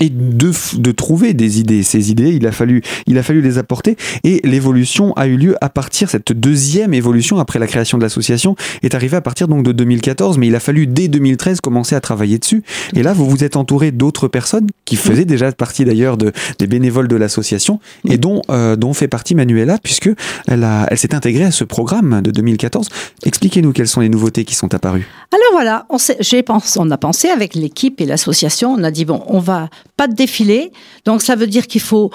Et 0.00 0.10
de, 0.10 0.52
de 0.78 0.92
trouver 0.92 1.34
des 1.34 1.60
idées. 1.60 1.82
Ces 1.82 2.10
idées, 2.10 2.32
il 2.32 2.46
a 2.46 2.52
fallu, 2.52 2.82
il 3.06 3.18
a 3.18 3.22
fallu 3.22 3.40
les 3.40 3.58
apporter 3.58 3.96
et 4.24 4.40
l'évolution 4.44 5.12
a 5.14 5.26
eu 5.26 5.36
lieu 5.36 5.56
à 5.60 5.68
partir, 5.68 6.10
cette 6.10 6.32
deuxième 6.32 6.94
évolution 6.94 7.38
après 7.38 7.58
la 7.58 7.66
création 7.66 7.98
de 7.98 8.02
l'association 8.02 8.56
est 8.82 8.94
arrivée 8.94 9.16
à 9.16 9.20
partir 9.20 9.48
donc 9.48 9.62
de 9.64 9.72
2014, 9.72 10.38
mais 10.38 10.46
il 10.48 10.54
a 10.54 10.60
fallu 10.60 10.86
dès 10.86 11.08
2013 11.08 11.60
commencer 11.60 11.94
à 11.94 12.00
travailler 12.00 12.38
dessus. 12.38 12.62
Et 12.94 13.02
là, 13.02 13.12
vous 13.12 13.28
vous 13.28 13.44
êtes 13.44 13.56
entouré 13.56 13.90
d'autres 13.92 14.28
personnes 14.28 14.66
qui 14.84 14.96
faisaient 14.96 15.24
déjà 15.24 15.50
partie 15.52 15.84
d'ailleurs 15.84 16.16
de, 16.16 16.32
des 16.58 16.66
bénévoles 16.66 17.08
de 17.08 17.16
l'association 17.16 17.80
et 18.08 18.18
dont, 18.18 18.42
euh, 18.50 18.76
dont 18.76 18.92
fait 18.94 19.08
partie 19.08 19.34
Manuela 19.34 19.78
puisque 19.82 20.10
elle, 20.46 20.64
a- 20.64 20.86
elle 20.90 20.98
s'est 20.98 21.14
intégrée 21.14 21.44
à 21.44 21.50
ce 21.50 21.64
programme 21.64 22.20
de 22.22 22.30
2014. 22.30 22.88
Expliquez-nous 23.24 23.72
quelles 23.72 23.88
sont 23.88 24.00
les 24.00 24.08
nouveautés 24.08 24.44
qui 24.44 24.54
sont 24.54 24.74
apparues. 24.74 25.06
Alors 25.32 25.52
voilà, 25.52 25.86
on, 25.90 25.96
on 26.76 26.90
a 26.90 26.96
pensé 26.98 27.28
avec 27.28 27.54
l'équipe 27.54 28.00
et 28.00 28.06
l'association, 28.06 28.72
on 28.72 28.82
a 28.84 28.90
dit 28.90 29.04
bon, 29.04 29.22
on 29.26 29.38
va 29.40 29.68
pas 29.96 30.08
de 30.08 30.14
défilé, 30.14 30.72
donc 31.04 31.22
ça 31.22 31.36
veut 31.36 31.46
dire 31.46 31.66
qu'il 31.66 31.80
faut 31.80 32.10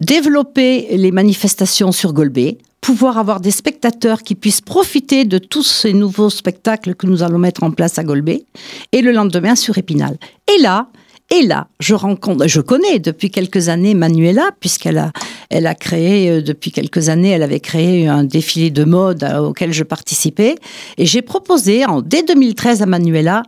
développer 0.00 0.96
les 0.96 1.10
manifestations 1.10 1.92
sur 1.92 2.12
Golbet, 2.12 2.58
pouvoir 2.80 3.18
avoir 3.18 3.40
des 3.40 3.50
spectateurs 3.50 4.22
qui 4.22 4.34
puissent 4.34 4.60
profiter 4.60 5.24
de 5.24 5.38
tous 5.38 5.62
ces 5.62 5.92
nouveaux 5.92 6.30
spectacles 6.30 6.94
que 6.94 7.06
nous 7.06 7.22
allons 7.22 7.38
mettre 7.38 7.62
en 7.64 7.70
place 7.70 7.98
à 7.98 8.04
Golbet, 8.04 8.44
et 8.92 9.02
le 9.02 9.12
lendemain 9.12 9.56
sur 9.56 9.78
Épinal. 9.78 10.18
Et 10.54 10.60
là, 10.62 10.88
et 11.30 11.42
là, 11.42 11.66
je 11.80 11.94
rencontre, 11.94 12.46
je 12.46 12.60
connais 12.60 13.00
depuis 13.00 13.30
quelques 13.30 13.68
années 13.68 13.94
Manuela, 13.94 14.50
puisqu'elle 14.60 14.98
a, 14.98 15.10
elle 15.50 15.66
a 15.66 15.74
créé, 15.74 16.30
euh, 16.30 16.42
depuis 16.42 16.70
quelques 16.70 17.08
années, 17.08 17.30
elle 17.30 17.42
avait 17.42 17.58
créé 17.58 18.06
un 18.06 18.22
défilé 18.22 18.70
de 18.70 18.84
mode 18.84 19.24
euh, 19.24 19.38
auquel 19.38 19.72
je 19.72 19.82
participais. 19.82 20.54
Et 20.98 21.06
j'ai 21.06 21.22
proposé, 21.22 21.84
en, 21.84 22.00
dès 22.00 22.22
2013 22.22 22.82
à 22.82 22.86
Manuela, 22.86 23.42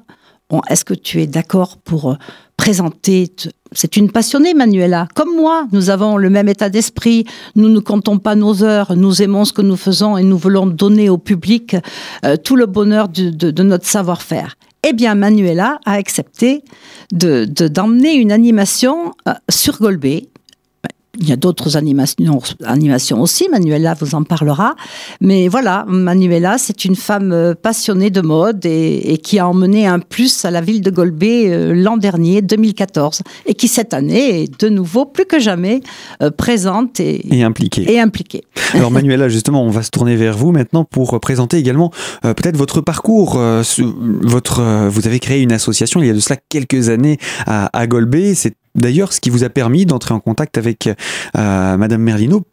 bon, 0.51 0.61
est-ce 0.69 0.85
que 0.85 0.95
tu 0.95 1.23
es 1.23 1.29
d'accord 1.29 1.77
pour 1.77 2.11
euh, 2.11 2.15
présenter 2.59 3.31
C'est 3.73 3.97
une 3.97 4.11
passionnée, 4.11 4.53
Manuela. 4.53 5.09
Comme 5.15 5.35
moi, 5.35 5.67
nous 5.73 5.89
avons 5.91 6.19
le 6.19 6.29
même 6.29 6.49
état 6.49 6.69
d'esprit. 6.69 7.25
Nous 7.55 7.69
ne 7.71 7.81
comptons 7.81 8.19
pas 8.19 8.35
nos 8.35 8.63
heures. 8.63 8.95
Nous 8.97 9.23
aimons 9.23 9.45
ce 9.47 9.53
que 9.55 9.63
nous 9.63 9.77
faisons 9.77 10.19
et 10.19 10.23
nous 10.25 10.37
voulons 10.37 10.67
donner 10.67 11.09
au 11.09 11.17
public 11.19 11.77
euh, 12.25 12.37
tout 12.37 12.57
le 12.57 12.67
bonheur 12.67 13.09
de, 13.09 13.63
notre 13.63 13.87
savoir-faire. 13.87 14.57
Eh 14.87 14.93
bien, 14.93 15.15
Manuela 15.15 15.79
a 15.87 15.93
accepté 15.95 16.63
de 17.13 17.45
de- 17.47 17.69
d'emmener 17.69 18.15
une 18.15 18.33
animation 18.33 19.13
euh, 19.29 19.33
sur 19.51 19.79
Golbet. 19.79 20.29
Il 21.21 21.29
y 21.29 21.33
a 21.33 21.37
d'autres 21.37 21.77
animations, 21.77 22.41
animations 22.65 23.21
aussi, 23.21 23.49
Manuela 23.51 23.95
vous 23.95 24.15
en 24.15 24.23
parlera. 24.23 24.77
Mais 25.21 25.49
voilà, 25.49 25.85
Manuela, 25.89 26.59
c'est 26.59 26.85
une 26.85 26.97
femme 26.97 27.33
euh, 27.33 27.55
passionnée 27.61 28.11
de 28.11 28.21
mode 28.21 28.65
et, 28.67 29.13
et 29.13 29.19
qui 29.19 29.39
a 29.39 29.49
emmené 29.49 29.87
un 29.87 29.99
plus 29.99 30.45
à 30.45 30.51
la 30.51 30.61
ville 30.61 30.81
de 30.81 30.91
Golbet 30.91 31.51
euh, 31.51 31.75
l'an 31.75 31.97
dernier, 31.97 32.43
2014, 32.43 33.23
et 33.47 33.55
qui 33.55 33.69
cette 33.69 33.95
année 33.95 34.43
est 34.43 34.61
de 34.61 34.69
nouveau 34.69 35.05
plus 35.07 35.25
que 35.27 35.39
jamais 35.39 35.81
euh, 36.23 36.31
présente 36.31 37.01
et, 37.01 37.35
Et 37.35 37.43
impliquée. 37.43 37.91
et 37.93 38.01
impliquée. 38.01 38.43
Alors 38.75 38.91
Manuela, 38.99 39.29
justement, 39.29 39.63
on 39.63 39.71
va 39.71 39.83
se 39.83 39.91
tourner 39.91 40.17
vers 40.17 40.37
vous 40.37 40.53
maintenant 40.53 40.85
pour 40.85 41.19
présenter 41.21 41.57
également 41.59 41.91
euh, 42.25 42.35
peut-être 42.35 42.57
votre 42.57 42.81
parcours. 42.81 43.37
euh, 43.39 43.63
votre, 44.23 44.89
vous 44.89 45.07
avez 45.07 45.19
créé 45.19 45.41
une 45.43 45.53
association 45.53 46.01
il 46.01 46.07
y 46.07 46.11
a 46.11 46.15
de 46.15 46.21
cela 46.21 46.37
quelques 46.49 46.89
années 46.89 47.19
à, 47.47 47.71
à 47.77 47.87
Golbet. 47.87 48.35
C'est 48.35 48.55
d'ailleurs 48.79 49.13
ce 49.13 49.21
qui 49.21 49.31
vous 49.31 49.45
a 49.45 49.49
permis 49.49 49.87
d'entrer 49.87 50.15
en 50.15 50.21
contact 50.21 50.59
avec 50.59 50.89
euh, 50.89 51.77
Madame 51.77 52.03
Merlino 52.03 52.45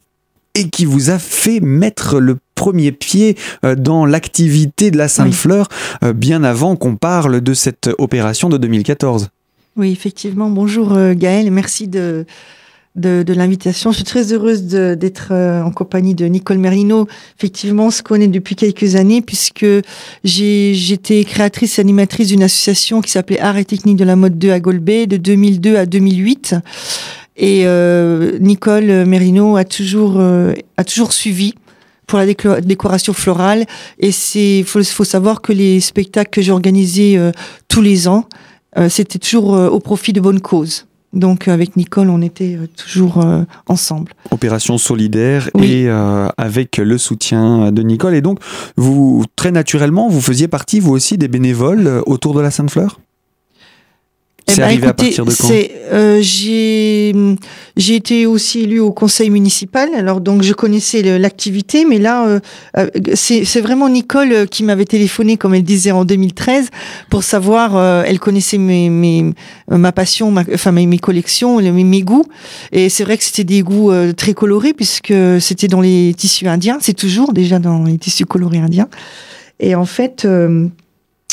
et 0.54 0.70
qui 0.70 0.86
vous 0.86 1.10
a 1.10 1.20
fait 1.20 1.60
mettre 1.60 2.20
le 2.20 2.38
premier 2.56 2.92
pied 2.92 3.38
euh, 3.66 3.76
dans 3.76 4.06
l'activité 4.06 4.92
de 4.92 4.98
la 4.98 5.08
Sainte-Fleur 5.08 5.68
euh, 6.04 6.14
bien 6.14 6.44
avant 6.44 6.76
qu'on 6.76 6.96
parle 6.96 7.42
de 7.42 7.54
cette 7.54 7.90
opération 7.98 8.50
de 8.50 8.58
2014. 8.58 9.30
Oui, 9.76 9.92
effectivement. 9.92 10.50
Bonjour 10.50 10.98
Gaël, 11.16 11.52
merci 11.52 11.90
de, 11.90 12.26
de, 12.96 13.24
de 13.24 13.34
l'invitation. 13.34 13.92
Je 13.92 13.98
suis 13.98 14.06
très 14.06 14.34
heureuse 14.34 14.64
d'être 14.64 15.30
euh, 15.32 15.62
en 15.62 15.72
compagnie 15.72 16.16
de 16.16 16.26
Nicole 16.26 16.58
Merlino. 16.58 17.08
Effectivement, 17.38 17.88
on 17.88 17.92
se 17.92 18.04
connaît 18.04 18.28
depuis 18.28 18.56
quelques 18.56 18.96
années 18.96 19.22
puisque 19.22 19.66
j'ai 20.24 20.74
j'étais 20.74 21.24
créatrice 21.24 21.78
et 21.80 21.82
animatrice 21.82 22.30
d'une 22.30 22.44
association 22.44 23.02
qui 23.02 23.12
s'appelait 23.12 23.40
Art 23.40 23.58
et 23.58 23.66
Technique 23.66 23.98
de 23.98 24.06
la 24.06 24.16
Mode 24.16 24.38
2 24.38 24.52
à 24.52 24.60
Golbet 24.60 25.08
de 25.08 25.18
2002 25.18 25.76
à 25.76 25.86
2008. 25.86 26.56
Et 27.38 27.64
euh, 27.66 28.38
Nicole 28.40 29.06
Merlino 29.06 29.58
a 29.58 29.66
toujours, 29.66 30.16
euh, 30.18 30.54
a 30.78 30.84
toujours 30.86 31.12
suivi 31.12 31.54
pour 32.06 32.20
la 32.20 32.26
décoration 32.62 33.14
florale. 33.14 33.66
Et 34.00 34.12
c'est 34.12 34.64
faut, 34.64 34.84
faut 34.84 35.04
savoir 35.04 35.42
que 35.42 35.54
les 35.54 35.80
spectacles 35.80 36.30
que 36.30 36.42
j'organisais 36.42 37.18
euh, 37.18 37.32
tous 37.68 37.82
les 37.82 38.08
ans, 38.08 38.28
euh, 38.78 38.90
c'était 38.90 39.20
toujours 39.20 39.56
euh, 39.56 39.70
au 39.70 39.80
profit 39.80 40.14
de 40.14 40.22
bonnes 40.22 40.42
causes. 40.42 40.86
Donc 41.16 41.48
euh, 41.48 41.54
avec 41.54 41.76
Nicole, 41.78 42.10
on 42.10 42.22
était 42.22 42.56
euh, 42.56 42.68
toujours 42.68 43.26
euh, 43.26 43.44
ensemble. 43.68 44.12
opération 44.32 44.78
solidaire 44.78 45.50
Oui. 45.56 45.72
et 45.72 45.90
euh, 45.90 46.28
avec 46.38 46.78
le 46.78 46.98
soutien 46.98 47.72
de 47.72 47.82
Nicole. 47.82 48.14
Et 48.16 48.22
donc, 48.22 48.40
vous, 48.76 49.24
très 49.36 49.52
naturellement, 49.52 50.10
vous 50.10 50.22
faisiez 50.22 50.48
partie, 50.48 50.80
vous 50.80 50.92
aussi, 50.92 51.18
des 51.18 51.28
bénévoles 51.28 52.04
autour 52.06 52.34
de 52.34 52.42
la 52.42 52.52
Sainte-Fleur? 52.52 53.00
C'est 54.48 54.58
ben, 54.58 54.64
arrivé 54.66 54.86
à 54.86 54.90
écoutez, 54.92 55.16
partir 55.16 55.26
de 55.26 55.34
quand 55.34 55.50
euh, 55.92 56.22
J'ai 56.22 57.96
été 57.96 58.26
aussi 58.28 58.62
élue 58.62 58.80
au 58.80 58.92
conseil 58.92 59.32
municipal, 59.32 59.90
alors 59.96 60.22
donc 60.22 60.44
je 60.44 60.54
connaissais 60.54 61.02
l'activité, 61.18 61.84
mais 61.84 61.98
là 61.98 62.28
euh, 62.28 62.40
euh, 62.78 62.88
c'est 63.16 63.60
vraiment 63.62 63.90
Nicole 63.90 64.32
euh, 64.32 64.46
qui 64.46 64.64
m'avait 64.64 64.86
téléphoné, 64.86 65.38
comme 65.38 65.56
elle 65.56 65.64
disait 65.64 65.92
en 65.92 66.06
2013, 66.06 66.70
pour 67.10 67.24
savoir. 67.24 67.76
euh, 67.76 68.04
elle 68.06 68.20
connaissait 68.20 68.60
mes, 68.60 68.90
mes 68.90 69.34
ma 69.68 69.92
passion, 69.92 70.30
ma, 70.30 70.44
enfin 70.54 70.72
mes, 70.72 70.86
mes 70.86 71.00
collections, 71.00 71.60
mes, 71.60 71.72
mes 71.72 72.02
goûts, 72.02 72.26
et 72.72 72.90
c'est 72.90 73.04
vrai 73.04 73.18
que 73.18 73.24
c'était 73.24 73.44
des 73.44 73.64
goûts 73.64 73.92
très 74.16 74.34
colorés 74.34 74.74
puisque 74.74 75.14
c'était 75.40 75.68
dans 75.68 75.82
les 75.82 76.14
tissus 76.16 76.48
indiens. 76.48 76.78
C'est 76.82 76.94
toujours 76.94 77.34
déjà 77.34 77.58
dans 77.58 77.84
les 77.84 77.98
tissus 77.98 78.26
colorés 78.26 78.60
indiens. 78.60 78.90
Et 79.60 79.74
en 79.74 79.86
fait. 79.86 80.28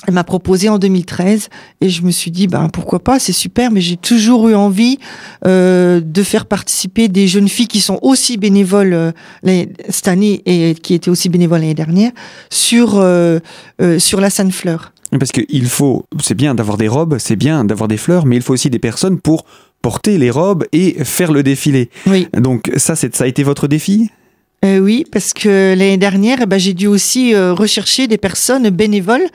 Elle 0.06 0.14
m'a 0.14 0.24
proposé 0.24 0.68
en 0.68 0.78
2013 0.78 1.48
et 1.80 1.88
je 1.88 2.02
me 2.02 2.10
suis 2.10 2.30
dit 2.30 2.46
ben 2.46 2.68
pourquoi 2.68 2.98
pas 2.98 3.18
c'est 3.18 3.32
super 3.32 3.70
mais 3.70 3.80
j'ai 3.80 3.96
toujours 3.96 4.48
eu 4.48 4.54
envie 4.54 4.98
euh, 5.46 6.00
de 6.04 6.22
faire 6.22 6.46
participer 6.46 7.08
des 7.08 7.28
jeunes 7.28 7.48
filles 7.48 7.68
qui 7.68 7.80
sont 7.80 7.98
aussi 8.02 8.36
bénévoles 8.36 8.94
euh, 8.94 9.12
cette 9.88 10.08
année 10.08 10.42
et 10.46 10.74
qui 10.74 10.94
étaient 10.94 11.10
aussi 11.10 11.28
bénévoles 11.28 11.60
l'année 11.60 11.74
dernière 11.74 12.10
sur 12.50 12.94
euh, 12.96 13.38
sur 13.98 14.20
la 14.20 14.30
Sainte 14.30 14.52
Fleur. 14.52 14.92
Parce 15.18 15.30
qu'il 15.30 15.66
faut, 15.66 16.06
c'est 16.22 16.34
bien 16.34 16.54
d'avoir 16.54 16.78
des 16.78 16.88
robes, 16.88 17.18
c'est 17.18 17.36
bien 17.36 17.64
d'avoir 17.64 17.86
des 17.86 17.98
fleurs, 17.98 18.24
mais 18.24 18.36
il 18.36 18.42
faut 18.42 18.54
aussi 18.54 18.70
des 18.70 18.78
personnes 18.78 19.20
pour 19.20 19.44
porter 19.82 20.16
les 20.16 20.30
robes 20.30 20.64
et 20.72 21.04
faire 21.04 21.32
le 21.32 21.42
défilé. 21.42 21.90
Oui. 22.06 22.28
Donc 22.32 22.70
ça, 22.76 22.96
c'est, 22.96 23.14
ça 23.14 23.24
a 23.24 23.26
été 23.26 23.42
votre 23.42 23.68
défi? 23.68 24.10
Oui, 24.64 25.04
parce 25.10 25.32
que 25.32 25.74
l'année 25.76 25.98
dernière, 25.98 26.38
eh 26.42 26.46
ben, 26.46 26.56
j'ai 26.56 26.72
dû 26.72 26.86
aussi 26.86 27.34
rechercher 27.34 28.06
des 28.06 28.16
personnes 28.16 28.70
bénévoles, 28.70 29.26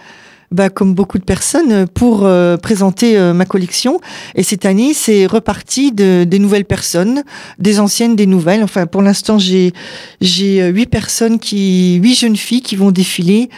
bah, 0.51 0.69
comme 0.69 0.93
beaucoup 0.93 1.17
de 1.17 1.23
personnes, 1.23 1.87
pour 1.87 2.25
euh, 2.25 2.55
présenter 2.57 3.17
euh, 3.17 3.33
ma 3.33 3.45
collection. 3.45 3.99
Et 4.35 4.43
cette 4.43 4.65
année, 4.65 4.93
c'est 4.93 5.25
reparti 5.25 5.91
de, 5.91 6.23
des 6.23 6.39
nouvelles 6.39 6.65
personnes, 6.65 7.23
des 7.59 7.79
anciennes, 7.79 8.15
des 8.15 8.27
nouvelles. 8.27 8.63
Enfin, 8.63 8.85
pour 8.87 9.01
l'instant, 9.01 9.39
j'ai 9.39 9.73
j'ai 10.21 10.61
euh, 10.61 10.69
huit 10.69 10.85
personnes 10.87 11.39
qui, 11.39 11.95
huit 11.95 12.15
jeunes 12.15 12.37
filles 12.37 12.61
qui 12.61 12.75
vont 12.75 12.91
défiler 12.91 13.49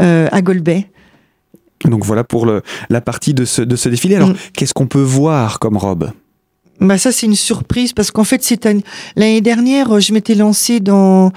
euh, 0.00 0.28
à 0.32 0.40
Golbet. 0.42 0.86
Donc 1.84 2.04
voilà 2.04 2.24
pour 2.24 2.46
le, 2.46 2.62
la 2.90 3.00
partie 3.00 3.34
de 3.34 3.44
ce, 3.44 3.62
de 3.62 3.76
ce 3.76 3.88
défilé. 3.88 4.16
Alors, 4.16 4.30
Mm. 4.30 4.36
qu'est-ce 4.54 4.74
qu'on 4.74 4.86
peut 4.86 5.02
voir 5.02 5.58
comme 5.58 5.76
robe? 5.76 6.10
Bah 6.80 6.96
ça 6.96 7.10
c'est 7.10 7.26
une 7.26 7.34
surprise 7.34 7.92
parce 7.92 8.12
qu'en 8.12 8.22
fait 8.22 8.42
c'est 8.44 8.64
l'année 9.16 9.40
dernière 9.40 9.98
je 9.98 10.12
m'étais 10.12 10.36
lancée 10.36 10.78
dans 10.78 11.32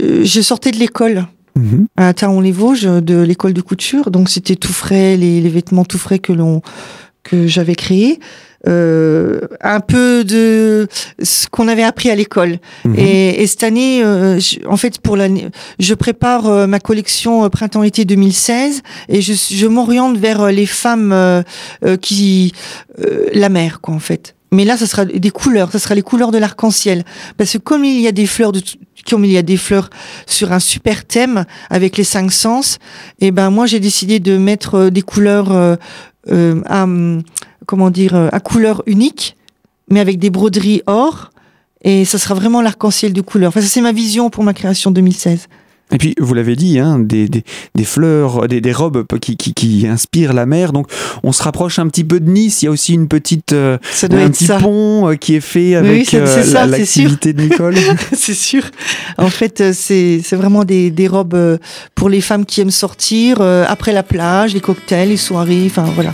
euh, 0.00 0.24
je 0.24 0.40
sortais 0.40 0.70
de 0.70 0.78
l'école 0.78 1.26
Mhm. 1.56 1.86
à 1.96 2.12
Taon-les-Vosges 2.14 2.82
de 3.02 3.20
l'école 3.22 3.54
de 3.54 3.62
couture 3.62 4.10
donc 4.10 4.28
c'était 4.28 4.56
tout 4.56 4.72
frais 4.72 5.16
les, 5.16 5.40
les 5.40 5.48
vêtements 5.48 5.84
tout 5.84 5.98
frais 5.98 6.18
que 6.18 6.32
l'on 6.32 6.60
que 7.24 7.48
j'avais 7.48 7.74
créé. 7.74 8.20
Euh, 8.68 9.40
un 9.62 9.80
peu 9.80 10.22
de 10.24 10.86
ce 11.22 11.46
qu'on 11.48 11.66
avait 11.68 11.82
appris 11.84 12.08
à 12.10 12.14
l'école. 12.16 12.58
Mhm. 12.84 12.94
Et, 12.96 13.42
et 13.42 13.46
cette 13.48 13.62
année, 13.64 14.02
euh, 14.04 14.38
je- 14.40 14.58
en 14.66 14.76
fait, 14.76 14.98
pour 15.00 15.16
l'année, 15.16 15.48
je 15.78 15.94
prépare 15.94 16.46
euh, 16.46 16.66
ma 16.68 16.78
collection 16.80 17.44
euh, 17.44 17.48
printemps-été 17.48 18.04
2016 18.04 18.82
et 19.08 19.20
je, 19.22 19.32
je 19.34 19.66
m'oriente 19.66 20.16
vers 20.18 20.40
euh, 20.40 20.50
les 20.52 20.66
femmes 20.66 21.12
qui 22.00 22.52
euh, 23.00 23.26
la 23.34 23.48
mer, 23.48 23.80
quoi, 23.80 23.94
en 23.94 24.00
fait. 24.00 24.35
Mais 24.52 24.64
là, 24.64 24.76
ça 24.76 24.86
sera 24.86 25.04
des 25.04 25.30
couleurs, 25.30 25.72
ça 25.72 25.78
sera 25.78 25.94
les 25.94 26.02
couleurs 26.02 26.30
de 26.30 26.38
l'arc-en-ciel, 26.38 27.04
parce 27.36 27.52
que 27.52 27.58
comme 27.58 27.84
il 27.84 28.00
y 28.00 28.06
a 28.06 28.12
des 28.12 28.26
fleurs 28.26 28.52
de 28.52 28.62
comme 29.08 29.24
il 29.24 29.30
y 29.30 29.38
a 29.38 29.42
des 29.42 29.56
fleurs 29.56 29.90
sur 30.26 30.52
un 30.52 30.58
super 30.58 31.04
thème 31.04 31.44
avec 31.70 31.96
les 31.96 32.04
cinq 32.04 32.32
sens, 32.32 32.78
et 33.20 33.30
ben 33.30 33.50
moi 33.50 33.66
j'ai 33.66 33.80
décidé 33.80 34.20
de 34.20 34.36
mettre 34.36 34.74
euh, 34.74 34.90
des 34.90 35.02
couleurs 35.02 35.52
euh, 35.52 35.76
euh, 36.30 36.60
à 36.66 36.86
comment 37.66 37.90
dire 37.90 38.14
euh, 38.14 38.28
à 38.32 38.40
couleur 38.40 38.82
unique, 38.86 39.36
mais 39.90 40.00
avec 40.00 40.18
des 40.18 40.30
broderies 40.30 40.82
or. 40.86 41.30
Et 41.82 42.04
ça 42.04 42.18
sera 42.18 42.34
vraiment 42.34 42.62
l'arc-en-ciel 42.62 43.12
de 43.12 43.20
couleurs. 43.20 43.50
Enfin, 43.50 43.60
ça 43.60 43.68
c'est 43.68 43.80
ma 43.80 43.92
vision 43.92 44.30
pour 44.30 44.42
ma 44.42 44.54
création 44.54 44.90
2016. 44.90 45.46
Et 45.92 45.98
puis, 45.98 46.14
vous 46.18 46.34
l'avez 46.34 46.56
dit, 46.56 46.80
hein, 46.80 46.98
des, 46.98 47.28
des, 47.28 47.44
des 47.76 47.84
fleurs, 47.84 48.48
des, 48.48 48.60
des 48.60 48.72
robes 48.72 49.04
qui, 49.20 49.36
qui, 49.36 49.54
qui 49.54 49.86
inspirent 49.86 50.32
la 50.32 50.44
mer. 50.44 50.72
Donc, 50.72 50.88
on 51.22 51.30
se 51.30 51.42
rapproche 51.42 51.78
un 51.78 51.86
petit 51.88 52.02
peu 52.02 52.18
de 52.18 52.28
Nice. 52.28 52.62
Il 52.62 52.64
y 52.64 52.68
a 52.68 52.72
aussi 52.72 52.92
une 52.94 53.06
petite, 53.06 53.52
euh, 53.52 53.78
Ça 53.92 54.08
doit 54.08 54.18
un 54.20 54.24
être 54.26 54.32
petit 54.32 54.46
ça. 54.46 54.58
pont 54.58 55.08
euh, 55.08 55.14
qui 55.14 55.36
est 55.36 55.40
fait 55.40 55.78
Oui, 55.80 55.86
avec 55.88 56.06
c'est- 56.10 56.16
euh, 56.18 56.42
ça, 56.42 56.66
la- 56.66 56.78
l'activité 56.78 57.32
de 57.32 57.40
Nicole. 57.42 57.76
c'est 58.12 58.34
sûr. 58.34 58.62
En 59.16 59.28
fait, 59.28 59.60
euh, 59.60 59.72
c'est 59.72 60.20
c'est 60.24 60.36
vraiment 60.36 60.64
des, 60.64 60.90
des 60.90 61.06
robes 61.06 61.58
pour 61.94 62.08
les 62.08 62.20
femmes 62.20 62.44
qui 62.46 62.60
aiment 62.62 62.70
sortir 62.72 63.40
après 63.40 63.92
la 63.92 64.02
plage, 64.02 64.54
les 64.54 64.60
cocktails, 64.60 65.08
les 65.10 65.16
soirées. 65.16 65.64
Enfin 65.66 65.84
voilà. 65.94 66.12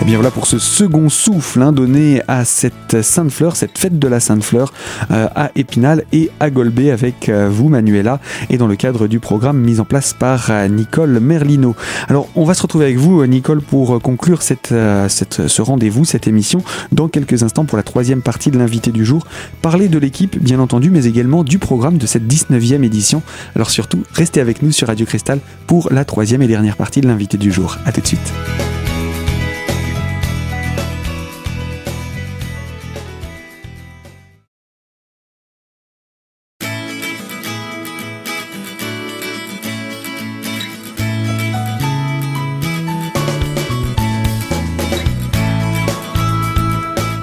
Et 0.00 0.04
bien 0.06 0.14
voilà 0.16 0.30
pour 0.30 0.46
ce 0.46 0.58
second 0.58 1.10
souffle 1.10 1.60
hein, 1.60 1.72
donné 1.72 2.22
à 2.26 2.46
cette 2.46 3.02
Sainte 3.02 3.30
Fleur, 3.30 3.54
cette 3.54 3.76
fête 3.76 3.98
de 3.98 4.08
la 4.08 4.18
Sainte 4.18 4.42
Fleur 4.42 4.72
euh, 5.10 5.28
à 5.34 5.50
Épinal 5.56 6.04
et 6.12 6.30
à 6.40 6.48
Golbet 6.48 6.90
avec 6.90 7.28
euh, 7.28 7.50
vous 7.52 7.68
Manuela 7.68 8.18
et 8.48 8.56
dans 8.56 8.66
le 8.66 8.76
cadre 8.76 9.08
du 9.08 9.20
programme 9.20 9.58
mis 9.58 9.78
en 9.78 9.84
place 9.84 10.14
par 10.14 10.46
euh, 10.50 10.68
Nicole 10.68 11.20
Merlino. 11.20 11.76
Alors 12.08 12.28
on 12.34 12.44
va 12.46 12.54
se 12.54 12.62
retrouver 12.62 12.86
avec 12.86 12.96
vous 12.96 13.24
Nicole 13.26 13.60
pour 13.60 14.00
conclure 14.00 14.40
cette, 14.40 14.74
cette- 15.08 15.46
ce 15.48 15.60
rendez-vous, 15.62 16.06
cette 16.06 16.26
émission 16.26 16.62
dans 16.92 17.08
quelques 17.08 17.42
instants 17.42 17.66
pour 17.66 17.76
la 17.76 17.82
troisième 17.82 18.22
partie 18.22 18.50
de 18.50 18.58
l'invité 18.58 18.92
du 18.92 19.04
jour. 19.04 19.26
Parler 19.60 19.88
de 19.88 19.98
l'équipe 19.98 20.42
bien 20.42 20.60
entendu 20.60 20.90
mais 20.90 21.04
également 21.04 21.44
du 21.44 21.58
programme 21.58 21.98
de 21.98 22.06
cette 22.06 22.26
19e 22.26 22.82
édition. 22.84 23.22
Alors 23.54 23.68
surtout 23.70 24.02
restez 24.14 24.40
avec 24.40 24.62
nous 24.62 24.72
sur 24.72 24.88
Radio 24.88 25.04
Cristal 25.04 25.40
pour 25.66 25.92
la 25.92 26.06
troisième 26.06 26.40
et 26.40 26.46
dernière 26.46 26.76
partie 26.78 27.02
de 27.02 27.06
l'invité 27.06 27.36
du 27.36 27.52
jour. 27.52 27.76
A 27.84 27.92
tout 27.92 28.00
de 28.00 28.06
suite. 28.06 28.32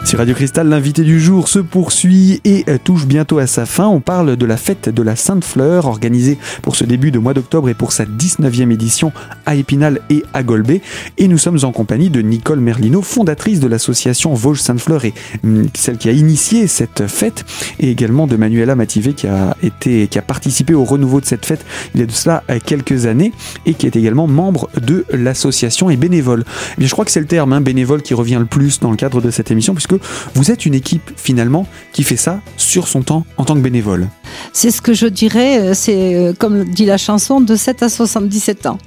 Sur 0.08 0.20
Radio 0.20 0.36
Cristal, 0.36 0.70
l'invité 0.70 1.04
du 1.04 1.20
jour 1.20 1.50
se 1.50 1.60
poursuit 1.60 2.40
et 2.46 2.64
euh, 2.70 2.78
touche 2.82 3.06
bientôt 3.06 3.40
à 3.40 3.46
sa 3.46 3.66
fin. 3.66 3.88
On 3.88 4.00
parle 4.00 4.38
de 4.38 4.46
la 4.46 4.56
fête 4.56 4.88
de 4.88 5.04
la 5.04 5.18
Sainte 5.18 5.44
Fleur 5.44 5.86
organisée 5.86 6.38
pour 6.62 6.78
ce 6.78 6.86
début 6.86 7.12
de 7.12 7.20
mois 7.20 7.34
d'octobre 7.34 7.68
et 7.68 7.74
pour 7.74 7.92
sa 7.92 8.06
19e 8.06 8.72
édition 8.72 9.12
à 9.46 9.56
Épinal 9.56 10.00
et 10.10 10.24
à 10.34 10.44
Golbet. 10.44 10.82
Et 11.18 11.28
nous 11.28 11.38
sommes 11.38 11.58
en 11.64 11.74
compagnie 11.74 12.10
de 12.10 12.22
Nicole 12.22 12.62
Merlino, 12.62 13.02
fondatrice 13.02 13.60
de 13.60 13.68
l'association 13.68 14.34
Vosges 14.34 14.62
Sainte 14.62 14.80
Fleur 14.80 15.04
et 15.04 15.14
hum, 15.44 15.68
celle 15.76 15.98
qui 15.98 16.08
a 16.08 16.14
initié 16.14 16.68
cette 16.68 17.08
fête 17.08 17.44
et 17.82 17.92
également 17.92 18.28
de 18.28 18.38
Manuela 18.38 18.78
Mativé 18.78 19.12
qui 19.12 19.28
a 19.28 19.58
été, 19.62 20.08
qui 20.08 20.18
a 20.18 20.22
participé 20.22 20.74
au 20.74 20.86
renouveau 20.86 21.20
de 21.20 21.26
cette 21.26 21.46
fête 21.46 21.66
il 21.96 22.00
y 22.00 22.04
a 22.04 22.06
de 22.06 22.14
cela 22.14 22.46
euh, 22.50 22.60
quelques 22.66 23.08
années 23.08 23.34
et 23.66 23.74
qui 23.74 23.86
est 23.86 23.98
également 23.98 24.28
membre 24.28 24.70
de 24.82 25.04
l'association 25.12 25.90
et 25.90 25.98
bénévole. 25.98 26.46
Eh 26.48 26.80
bien, 26.80 26.88
je 26.88 26.94
crois 26.94 27.04
que 27.04 27.12
c'est 27.12 27.20
le 27.20 27.26
terme 27.26 27.52
hein, 27.52 27.60
bénévole 27.60 28.02
qui 28.02 28.14
revient 28.14 28.38
le 28.40 28.46
plus 28.46 28.80
dans 28.80 28.92
le 28.92 28.96
cadre 28.96 29.20
de 29.20 29.32
cette 29.32 29.52
émission 29.52 29.74
puisque 29.74 29.97
vous 30.34 30.52
êtes 30.52 30.66
une 30.66 30.74
équipe 30.74 31.12
finalement 31.16 31.68
qui 31.94 32.04
fait 32.04 32.18
ça 32.18 32.42
sur 32.58 32.88
son 32.88 33.02
temps 33.02 33.26
en 33.38 33.46
tant 33.46 33.56
que 33.56 33.60
bénévole. 33.60 34.08
C'est 34.54 34.72
ce 34.72 34.82
que 34.82 34.94
je 34.94 35.08
dirais, 35.08 35.60
euh, 35.60 35.74
c'est 35.74 36.16
euh, 36.16 36.34
comme 36.38 36.64
dit 36.66 36.86
la 36.86 36.98
chanson, 36.98 37.42
de 37.42 37.56
7 37.56 37.84
à 37.84 37.90
77 37.90 38.66
ans. 38.66 38.78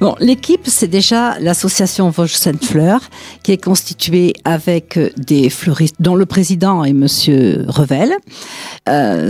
Bon, 0.00 0.14
l'équipe, 0.20 0.62
c'est 0.64 0.88
déjà 0.88 1.38
l'association 1.40 2.10
Vosges 2.10 2.34
Sainte-Fleur, 2.34 3.00
qui 3.42 3.52
est 3.52 3.62
constituée 3.62 4.34
avec 4.44 4.96
euh, 4.96 5.10
des 5.16 5.50
fleuristes, 5.50 5.96
dont 6.00 6.14
le 6.14 6.26
président 6.26 6.84
est 6.84 6.92
Monsieur 6.92 7.64
Revel. 7.68 8.12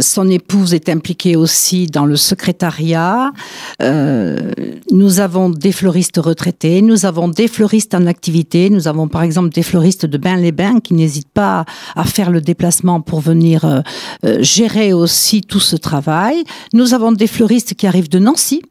Son 0.00 0.28
épouse 0.28 0.74
est 0.74 0.88
impliquée 0.88 1.36
aussi 1.36 1.86
dans 1.86 2.06
le 2.06 2.16
secrétariat. 2.16 3.30
Nous 3.80 5.20
avons 5.20 5.50
des 5.50 5.72
fleuristes 5.72 6.18
retraités, 6.18 6.82
nous 6.82 7.06
avons 7.06 7.28
des 7.28 7.48
fleuristes 7.48 7.94
en 7.94 8.06
activité, 8.06 8.70
nous 8.70 8.88
avons 8.88 9.08
par 9.08 9.22
exemple 9.22 9.50
des 9.50 9.62
fleuristes 9.62 10.06
de 10.06 10.18
Bain-les-Bains 10.18 10.80
qui 10.80 10.94
n'hésitent 10.94 11.23
pas 11.34 11.64
à 11.96 12.04
faire 12.04 12.30
le 12.30 12.40
déplacement 12.40 13.00
pour 13.00 13.20
venir 13.20 13.64
euh, 13.64 13.80
euh, 14.24 14.42
gérer 14.42 14.92
aussi 14.92 15.40
tout 15.42 15.60
ce 15.60 15.76
travail. 15.76 16.44
Nous 16.72 16.94
avons 16.94 17.12
des 17.12 17.26
fleuristes 17.26 17.74
qui 17.74 17.86
arrivent 17.86 18.08
de 18.10 18.18
Nancy. 18.18 18.62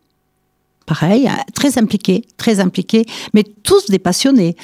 Pareil, 0.85 1.27
hein, 1.27 1.37
très 1.55 1.77
impliqués, 1.77 2.25
très 2.35 2.59
impliqués, 2.59 3.05
mais 3.33 3.43
tous 3.43 3.89
des 3.89 3.99
passionnés. 3.99 4.57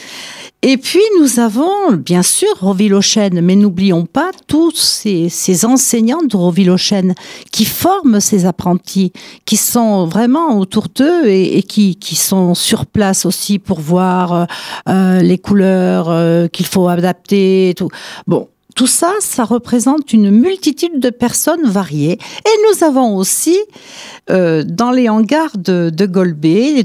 Et 0.62 0.76
puis 0.76 1.00
nous 1.22 1.40
avons 1.40 1.94
bien 1.94 2.24
sûr 2.24 2.50
Roville-aux-Chênes, 2.60 3.40
mais 3.42 3.56
n'oublions 3.56 4.06
pas 4.06 4.32
tous 4.48 4.76
ces, 4.76 5.66
enseignants 5.66 6.22
de 6.22 6.36
Roville-aux-Chênes 6.36 7.16
qui 7.54 7.64
forment 7.64 8.20
ces 8.20 8.46
apprentis, 8.46 9.14
qui 9.46 9.56
sont 9.56 10.06
vraiment 10.08 10.60
autour 10.60 10.88
d'eux 10.94 11.28
et, 11.28 11.64
qui 11.64 12.16
sont 12.16 12.54
sur 12.54 12.86
place 12.86 13.26
aussi 13.26 13.58
pour 13.58 13.80
voir 13.80 14.48
euh, 14.90 15.22
les 15.22 15.38
couleurs 15.38 16.10
euh, 16.10 16.48
qu'il 16.48 16.66
faut 16.66 16.90
adapter. 16.90 17.70
Et 17.70 17.74
tout. 17.74 17.90
Bon, 18.28 18.50
tout 18.80 18.88
ça, 18.88 19.12
ça 19.20 19.44
représente 19.44 20.14
une 20.14 20.32
multitude 20.32 21.02
de 21.02 21.10
personnes 21.10 21.66
variées. 21.66 22.14
Et 22.14 22.56
nous 22.70 22.86
avons 22.86 23.18
aussi, 23.18 23.60
euh, 24.30 24.64
dans 24.64 24.92
les 24.92 25.10
hangars 25.10 25.58
de, 25.58 25.92
de 25.94 26.06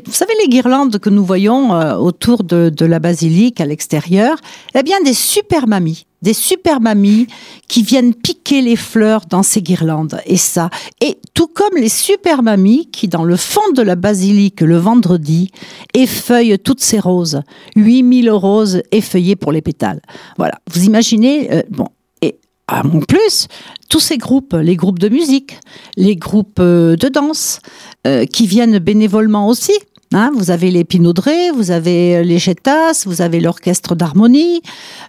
vous 0.05 0.13
savez 0.13 0.33
les 0.43 0.49
guirlandes 0.49 0.99
que 0.99 1.09
nous 1.09 1.25
voyons 1.25 1.73
euh, 1.73 1.95
autour 1.95 2.43
de, 2.43 2.69
de 2.69 2.85
la 2.85 2.99
basilique 2.99 3.61
à 3.61 3.65
l'extérieur, 3.65 4.39
eh 4.75 4.83
bien 4.83 5.01
des 5.03 5.15
super 5.15 5.69
mamies 5.69 6.05
des 6.25 6.33
super 6.33 6.81
mamies 6.81 7.29
qui 7.69 7.83
viennent 7.83 8.15
piquer 8.15 8.63
les 8.63 8.77
fleurs 8.77 9.27
dans 9.29 9.45
ces 9.45 9.63
guirlandes. 9.63 10.19
Et 10.27 10.37
ça, 10.37 10.71
et 11.01 11.19
tout 11.35 11.47
comme 11.47 11.77
les 11.77 11.89
super 11.89 12.43
mamies 12.43 12.89
qui, 12.91 13.07
dans 13.07 13.25
le 13.25 13.37
fond 13.37 13.73
de 13.77 13.83
la 13.83 13.95
basilique 13.95 14.63
le 14.63 14.79
vendredi, 14.79 15.51
effeuillent 15.93 16.59
toutes 16.59 16.81
ces 16.81 16.99
roses. 16.99 17.43
8000 17.77 18.31
roses 18.31 18.83
effeuillées 18.91 19.37
pour 19.37 19.53
les 19.53 19.63
pétales. 19.63 20.01
Voilà. 20.39 20.59
Vous 20.73 20.85
imaginez, 20.85 21.53
euh, 21.53 21.63
bon. 21.69 21.89
Et 22.23 22.39
en 22.69 23.01
plus, 23.01 23.47
tous 23.91 24.01
ces 24.01 24.17
groupes, 24.17 24.55
les 24.55 24.77
groupes 24.77 24.99
de 24.99 25.11
musique, 25.11 25.59
les 25.97 26.17
groupes 26.17 26.59
euh, 26.59 26.97
de 26.97 27.09
danse, 27.09 27.61
euh, 28.07 28.25
qui 28.25 28.47
viennent 28.47 28.79
bénévolement 28.79 29.47
aussi, 29.47 29.73
Hein, 30.15 30.31
vous 30.33 30.53
avez 30.53 30.71
les 30.71 30.85
Pinaudré, 30.85 31.51
vous 31.51 31.73
avez 31.73 32.23
les 32.23 32.39
Chetas, 32.39 33.03
vous 33.05 33.21
avez 33.21 33.41
l'orchestre 33.41 33.97
d'harmonie, 33.97 34.63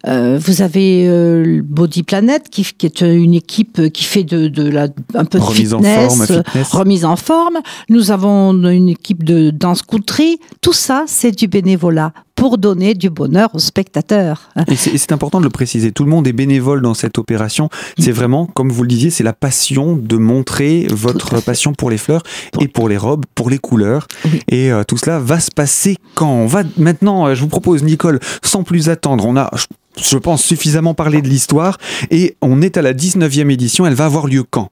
euh, 0.07 0.39
vous 0.41 0.63
avez 0.63 1.07
euh, 1.07 1.61
Body 1.63 2.01
Planet 2.01 2.49
qui, 2.49 2.63
qui, 2.63 2.87
est 2.87 3.01
une 3.01 3.35
équipe 3.35 3.91
qui 3.91 4.03
fait 4.03 4.23
de, 4.23 4.47
de 4.47 4.67
la 4.67 4.87
un 5.13 5.25
peu 5.25 5.37
de 5.37 5.43
remise 5.43 5.73
fitness, 5.73 6.11
en 6.11 6.15
forme, 6.15 6.25
fitness. 6.25 6.71
remise 6.71 7.05
en 7.05 7.15
forme. 7.17 7.59
Nous 7.87 8.09
avons 8.09 8.51
une 8.67 8.89
équipe 8.89 9.23
de 9.23 9.51
danse 9.51 9.83
country. 9.83 10.39
Tout 10.61 10.73
ça, 10.73 11.03
c'est 11.05 11.31
du 11.31 11.47
bénévolat 11.47 12.11
pour 12.35 12.57
donner 12.57 12.93
du 12.93 13.09
bonheur 13.09 13.49
aux 13.53 13.59
spectateurs. 13.59 14.49
Et 14.67 14.75
c'est 14.75 15.11
important 15.11 15.39
de 15.39 15.45
le 15.45 15.49
préciser, 15.49 15.91
tout 15.91 16.03
le 16.03 16.09
monde 16.09 16.27
est 16.27 16.33
bénévole 16.33 16.81
dans 16.81 16.93
cette 16.93 17.17
opération. 17.17 17.69
C'est 17.97 18.11
vraiment, 18.11 18.45
comme 18.45 18.71
vous 18.71 18.83
le 18.83 18.89
disiez, 18.89 19.09
c'est 19.09 19.23
la 19.23 19.33
passion 19.33 19.95
de 19.95 20.17
montrer 20.17 20.87
votre 20.91 21.41
passion 21.41 21.73
pour 21.73 21.89
les 21.89 21.97
fleurs 21.97 22.23
pour... 22.51 22.63
et 22.63 22.67
pour 22.67 22.89
les 22.89 22.97
robes, 22.97 23.25
pour 23.35 23.49
les 23.49 23.57
couleurs. 23.57 24.07
Oui. 24.25 24.41
Et 24.49 24.71
euh, 24.71 24.83
tout 24.83 24.97
cela 24.97 25.19
va 25.19 25.39
se 25.39 25.51
passer 25.51 25.97
quand? 26.13 26.29
On 26.29 26.47
va 26.47 26.63
maintenant, 26.77 27.27
euh, 27.27 27.35
je 27.35 27.41
vous 27.41 27.47
propose, 27.47 27.83
Nicole, 27.83 28.19
sans 28.43 28.63
plus 28.63 28.89
attendre, 28.89 29.25
on 29.25 29.37
a 29.37 29.49
je 29.97 30.17
pense, 30.17 30.43
suffisamment 30.43 30.93
parlé 30.93 31.21
de 31.21 31.27
l'histoire 31.29 31.77
et 32.11 32.35
on 32.41 32.61
est 32.61 32.77
à 32.77 32.81
la 32.81 32.93
19e 32.93 33.49
édition. 33.49 33.85
Elle 33.85 33.93
va 33.93 34.05
avoir 34.05 34.27
lieu 34.27 34.43
quand? 34.43 34.69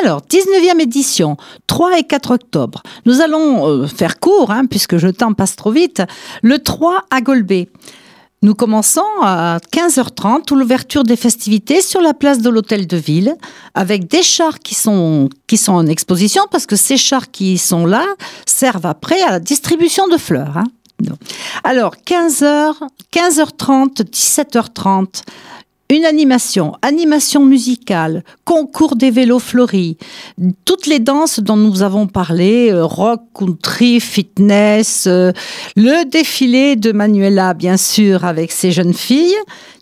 Alors, 0.00 0.22
19e 0.22 0.80
édition, 0.80 1.36
3 1.66 1.98
et 1.98 2.04
4 2.04 2.30
octobre. 2.32 2.82
Nous 3.06 3.20
allons 3.20 3.66
euh, 3.66 3.86
faire 3.86 4.18
court, 4.18 4.50
hein, 4.50 4.66
puisque 4.66 4.92
le 4.92 5.12
temps 5.12 5.34
passe 5.34 5.56
trop 5.56 5.70
vite. 5.70 6.02
Le 6.42 6.58
3 6.58 7.04
à 7.10 7.20
Golbet. 7.20 7.68
Nous 8.42 8.54
commençons 8.54 9.04
à 9.20 9.58
15h30 9.70 10.50
ou 10.50 10.56
l'ouverture 10.56 11.04
des 11.04 11.16
festivités 11.16 11.82
sur 11.82 12.00
la 12.00 12.14
place 12.14 12.38
de 12.38 12.48
l'hôtel 12.48 12.86
de 12.86 12.96
ville 12.96 13.36
avec 13.74 14.08
des 14.08 14.22
chars 14.22 14.60
qui 14.60 14.74
sont, 14.74 15.28
qui 15.46 15.60
en 15.68 15.86
exposition 15.86 16.44
parce 16.50 16.64
que 16.64 16.76
ces 16.76 16.96
chars 16.96 17.30
qui 17.30 17.58
sont 17.58 17.84
là 17.84 18.06
servent 18.46 18.86
après 18.86 19.20
à 19.20 19.32
la 19.32 19.40
distribution 19.40 20.08
de 20.08 20.16
fleurs. 20.16 20.56
Hein. 20.56 20.64
Alors 21.64 21.94
15h, 22.06 22.76
15h30, 23.12 24.04
17h30, 24.04 25.22
une 25.90 26.04
animation, 26.04 26.72
animation 26.82 27.44
musicale, 27.44 28.24
concours 28.44 28.96
des 28.96 29.10
vélos 29.10 29.40
fleuris, 29.40 29.96
toutes 30.64 30.86
les 30.86 31.00
danses 31.00 31.40
dont 31.40 31.56
nous 31.56 31.82
avons 31.82 32.06
parlé, 32.06 32.70
euh, 32.70 32.84
rock, 32.84 33.22
country, 33.34 34.00
fitness, 34.00 35.06
euh, 35.06 35.32
le 35.76 36.08
défilé 36.08 36.76
de 36.76 36.92
Manuela, 36.92 37.54
bien 37.54 37.76
sûr, 37.76 38.24
avec 38.24 38.52
ses 38.52 38.70
jeunes 38.70 38.94
filles, 38.94 39.36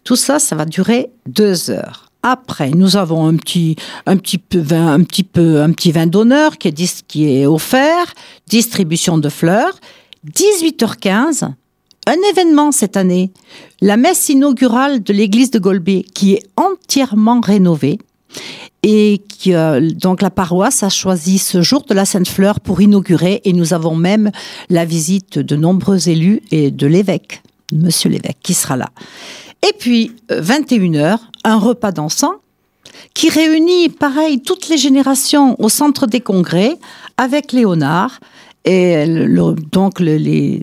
tout 0.04 0.16
ça, 0.16 0.38
ça 0.38 0.56
va 0.56 0.64
durer 0.64 1.10
deux 1.26 1.70
heures. 1.70 2.10
Après, 2.22 2.70
nous 2.70 2.96
avons 2.96 3.26
un 3.26 3.36
petit, 3.36 3.76
un 4.06 4.16
petit 4.16 4.38
peu, 4.38 4.58
vin, 4.58 4.92
un 4.92 5.02
petit 5.02 5.22
peu, 5.22 5.60
un 5.60 5.70
petit 5.72 5.92
vin 5.92 6.06
d'honneur 6.06 6.58
qui 6.58 6.68
est, 6.68 7.06
qui 7.06 7.30
est 7.30 7.46
offert, 7.46 8.14
distribution 8.48 9.18
de 9.18 9.28
fleurs, 9.28 9.78
18h15, 10.34 11.50
un 12.08 12.30
événement 12.30 12.72
cette 12.72 12.96
année, 12.96 13.30
la 13.82 13.98
messe 13.98 14.30
inaugurale 14.30 15.02
de 15.02 15.12
l'église 15.12 15.50
de 15.50 15.58
Golbet, 15.58 16.04
qui 16.14 16.32
est 16.34 16.46
entièrement 16.56 17.40
rénovée. 17.40 17.98
Et 18.82 19.20
euh, 19.48 19.90
donc 19.92 20.22
la 20.22 20.30
paroisse 20.30 20.82
a 20.82 20.88
choisi 20.88 21.38
ce 21.38 21.60
jour 21.60 21.84
de 21.84 21.92
la 21.92 22.06
Sainte-Fleur 22.06 22.60
pour 22.60 22.80
inaugurer 22.80 23.42
et 23.44 23.52
nous 23.52 23.74
avons 23.74 23.94
même 23.94 24.30
la 24.70 24.84
visite 24.84 25.38
de 25.38 25.56
nombreux 25.56 26.08
élus 26.08 26.42
et 26.50 26.70
de 26.70 26.86
l'évêque, 26.86 27.42
monsieur 27.72 28.08
l'évêque, 28.08 28.38
qui 28.42 28.54
sera 28.54 28.76
là. 28.76 28.88
Et 29.68 29.72
puis, 29.78 30.12
21h, 30.30 30.96
euh, 30.96 31.16
un 31.44 31.58
repas 31.58 31.92
dansant 31.92 32.34
qui 33.12 33.28
réunit, 33.28 33.90
pareil, 33.90 34.40
toutes 34.40 34.68
les 34.68 34.78
générations 34.78 35.60
au 35.60 35.68
centre 35.68 36.06
des 36.06 36.20
congrès 36.20 36.78
avec 37.16 37.52
Léonard, 37.52 38.20
et 38.70 39.06
donc 39.72 40.02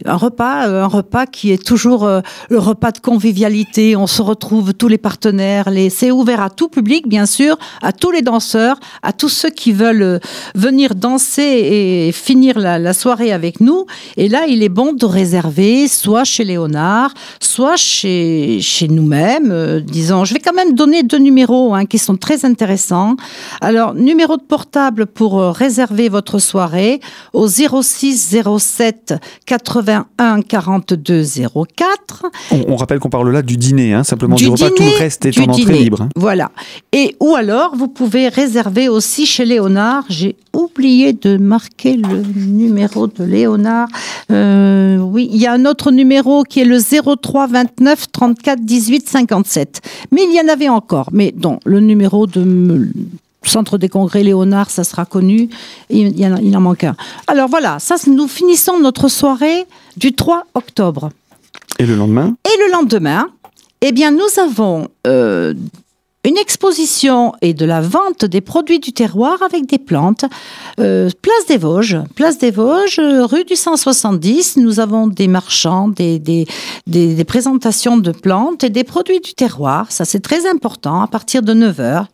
un 0.06 0.16
repas, 0.16 0.68
un 0.68 0.86
repas 0.86 1.26
qui 1.26 1.52
est 1.52 1.64
toujours 1.64 2.04
euh, 2.04 2.22
le 2.52 2.60
repas 2.60 2.92
de 2.92 3.00
convivialité. 3.00 3.96
On 3.96 4.06
se 4.06 4.22
retrouve 4.22 4.76
tous 4.76 4.88
les 4.88 5.00
partenaires. 5.00 5.68
C'est 5.90 6.12
ouvert 6.12 6.40
à 6.40 6.52
tout 6.52 6.70
public, 6.70 7.08
bien 7.08 7.26
sûr, 7.26 7.58
à 7.82 7.94
tous 7.94 8.12
les 8.12 8.22
danseurs, 8.22 8.80
à 9.02 9.12
tous 9.12 9.30
ceux 9.30 9.50
qui 9.50 9.72
veulent 9.72 10.04
euh, 10.04 10.20
venir 10.54 10.94
danser 10.94 11.42
et 11.42 12.12
finir 12.12 12.60
la, 12.60 12.94
soirée 12.94 13.32
avec 13.32 13.60
nous. 13.60 13.88
Et 14.18 14.30
là, 14.30 14.46
il 14.48 14.62
est 14.62 14.70
bon 14.70 14.94
de 14.94 15.06
réserver, 15.08 15.88
soit 15.88 16.26
chez 16.26 16.44
Léonard, 16.44 17.12
soit 17.40 17.76
chez 17.76 18.60
chez 18.62 18.88
nous-mêmes. 18.88 19.50
Euh, 19.52 19.80
disons, 19.80 20.26
je 20.26 20.36
vais 20.36 20.40
quand 20.40 20.54
même 20.54 20.74
donner 20.74 21.02
deux 21.02 21.18
numéros 21.18 21.74
hein, 21.74 21.86
qui 21.86 21.98
sont 21.98 22.18
très 22.18 22.46
intéressants. 22.46 23.16
Alors, 23.62 23.96
numéro 23.96 24.38
de 24.38 24.44
portable 24.44 25.08
pour 25.08 25.42
réserver 25.42 26.08
votre 26.08 26.38
soirée 26.38 27.00
au 27.34 27.48
06 27.48 27.95
06 27.96 28.38
07 28.58 29.14
81 29.46 30.42
42 30.42 31.24
04. 31.24 32.26
On, 32.68 32.76
rappelle 32.76 33.00
qu'on 33.00 33.10
parle 33.10 33.32
là 33.32 33.42
du 33.42 33.58
dîner, 33.58 33.94
hein, 33.94 34.04
simplement 34.04 34.36
du, 34.36 34.48
repas, 34.48 34.70
tout 34.70 34.84
le 34.84 34.98
reste 34.98 35.26
est 35.26 35.38
en 35.40 35.44
entrée 35.44 35.78
libre. 35.78 36.02
Hein. 36.04 36.10
Voilà. 36.16 36.52
Et 36.92 37.16
ou 37.20 37.36
alors, 37.36 37.76
vous 37.76 37.88
pouvez 37.88 38.28
réserver 38.28 38.90
aussi 38.90 39.26
chez 39.26 39.46
Léonard. 39.46 40.04
J'ai 40.10 40.36
oublié 40.54 41.14
de 41.14 41.38
marquer 41.38 41.98
le 41.98 42.22
numéro 42.36 43.08
de 43.08 43.24
Léonard. 43.24 43.88
Euh, 44.32 44.98
oui, 44.98 45.30
il 45.32 45.42
y 45.42 45.48
a 45.48 45.54
un 45.54 45.66
autre 45.66 45.92
numéro 45.92 46.44
qui 46.44 46.62
est 46.62 46.66
le 46.66 46.80
03 46.80 47.48
29 47.48 48.12
34 48.12 48.62
18 48.62 49.08
57. 49.08 49.82
Mais 50.12 50.22
il 50.24 50.36
y 50.36 50.42
en 50.42 50.52
avait 50.52 50.70
encore. 50.70 51.10
Mais 51.12 51.32
donc, 51.32 51.60
le 51.66 51.80
numéro 51.80 52.28
de 52.28 52.44
Centre 53.48 53.78
des 53.78 53.90
congrès 53.90 54.24
Léonard, 54.24 54.70
ça 54.70 54.84
sera 54.84 55.06
connu. 55.06 55.50
Il, 55.90 56.18
y 56.20 56.26
en, 56.26 56.38
il 56.38 56.56
en 56.56 56.62
manque 56.62 56.84
un. 56.84 56.96
Alors 57.28 57.50
voilà, 57.50 57.80
ça, 57.80 57.96
nous 58.08 58.28
finissons 58.28 58.80
notre 58.80 59.08
soirée 59.08 59.66
du 59.98 60.14
3 60.14 60.46
octobre. 60.54 61.12
Et 61.80 61.86
le 61.86 61.96
lendemain? 61.96 62.36
Et 62.46 62.66
le 62.66 62.72
lendemain, 62.72 63.30
eh 63.82 63.92
bien, 63.92 64.12
nous 64.12 64.40
avons 64.42 64.88
euh, 65.06 65.54
une 66.26 66.38
exposition 66.38 67.34
et 67.42 67.54
de 67.54 67.66
la 67.66 67.82
vente 67.82 68.26
des 68.26 68.42
produits 68.42 68.80
du 68.80 68.92
terroir 68.92 69.42
avec 69.44 69.68
des 69.68 69.78
plantes. 69.78 70.26
Euh, 70.80 71.10
place 71.22 71.46
des 71.48 71.58
Vosges, 71.58 71.98
place 72.16 72.40
des 72.40 72.52
Vosges, 72.52 73.00
rue 73.00 73.46
du 73.46 73.56
170, 73.56 74.58
nous 74.58 74.80
avons 74.80 75.08
des 75.08 75.28
marchands, 75.28 75.88
des, 75.88 76.18
des, 76.18 76.48
des, 76.88 77.24
présentations 77.24 77.98
de 77.98 78.12
plantes 78.12 78.64
et 78.64 78.70
des 78.70 78.84
produits 78.84 79.20
du 79.20 79.36
terroir. 79.36 79.92
Ça, 79.92 80.04
c'est 80.04 80.20
très 80.20 80.50
important 80.50 81.02
à 81.02 81.08
partir 81.08 81.44
de 81.44 81.54
9h. 81.54 82.06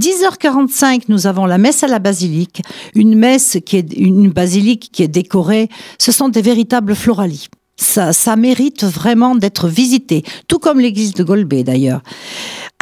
10h45, 0.00 1.04
nous 1.08 1.26
avons 1.26 1.44
la 1.44 1.58
messe 1.58 1.82
à 1.82 1.86
la 1.86 1.98
basilique, 1.98 2.62
une 2.94 3.14
messe 3.14 3.58
qui 3.66 3.76
est 3.76 3.92
une 3.92 4.30
basilique 4.30 4.90
qui 4.90 5.02
est 5.02 5.08
décorée. 5.08 5.68
Ce 5.98 6.12
sont 6.12 6.30
des 6.30 6.42
véritables 6.42 6.94
floralies. 6.94 7.48
Ça, 7.76 8.12
ça 8.12 8.36
mérite 8.36 8.84
vraiment 8.84 9.34
d'être 9.34 9.68
visité, 9.68 10.22
tout 10.48 10.58
comme 10.58 10.80
l'église 10.80 11.14
de 11.14 11.24
Golbet 11.24 11.62
d'ailleurs. 11.62 12.02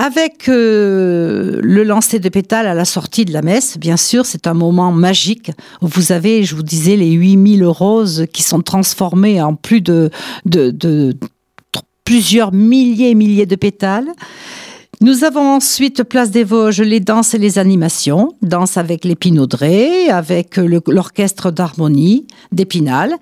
Avec 0.00 0.48
euh, 0.48 1.58
le 1.60 1.82
lancer 1.82 2.20
de 2.20 2.28
pétales 2.28 2.68
à 2.68 2.74
la 2.74 2.84
sortie 2.84 3.24
de 3.24 3.32
la 3.32 3.42
messe, 3.42 3.76
bien 3.78 3.96
sûr, 3.96 4.26
c'est 4.26 4.46
un 4.46 4.54
moment 4.54 4.92
magique. 4.92 5.50
Vous 5.80 6.12
avez, 6.12 6.44
je 6.44 6.54
vous 6.54 6.62
disais, 6.62 6.94
les 6.94 7.10
8000 7.10 7.66
roses 7.66 8.26
qui 8.32 8.44
sont 8.44 8.60
transformées 8.60 9.42
en 9.42 9.56
plus 9.56 9.80
de, 9.80 10.10
de, 10.46 10.70
de 10.70 11.16
plusieurs 12.04 12.52
milliers 12.52 13.10
et 13.10 13.14
milliers 13.16 13.44
de 13.44 13.56
pétales. 13.56 14.06
Nous 15.00 15.24
avons 15.24 15.56
ensuite 15.56 16.04
Place 16.04 16.30
des 16.30 16.44
Vosges 16.44 16.80
les 16.80 17.00
danses 17.00 17.34
et 17.34 17.38
les 17.38 17.58
animations, 17.58 18.36
danse 18.40 18.76
avec 18.76 19.04
l'épinaudraie, 19.04 20.10
avec 20.10 20.58
l'orchestre 20.58 21.50
d'harmonie 21.50 22.26
d'Épinal, 22.52 23.14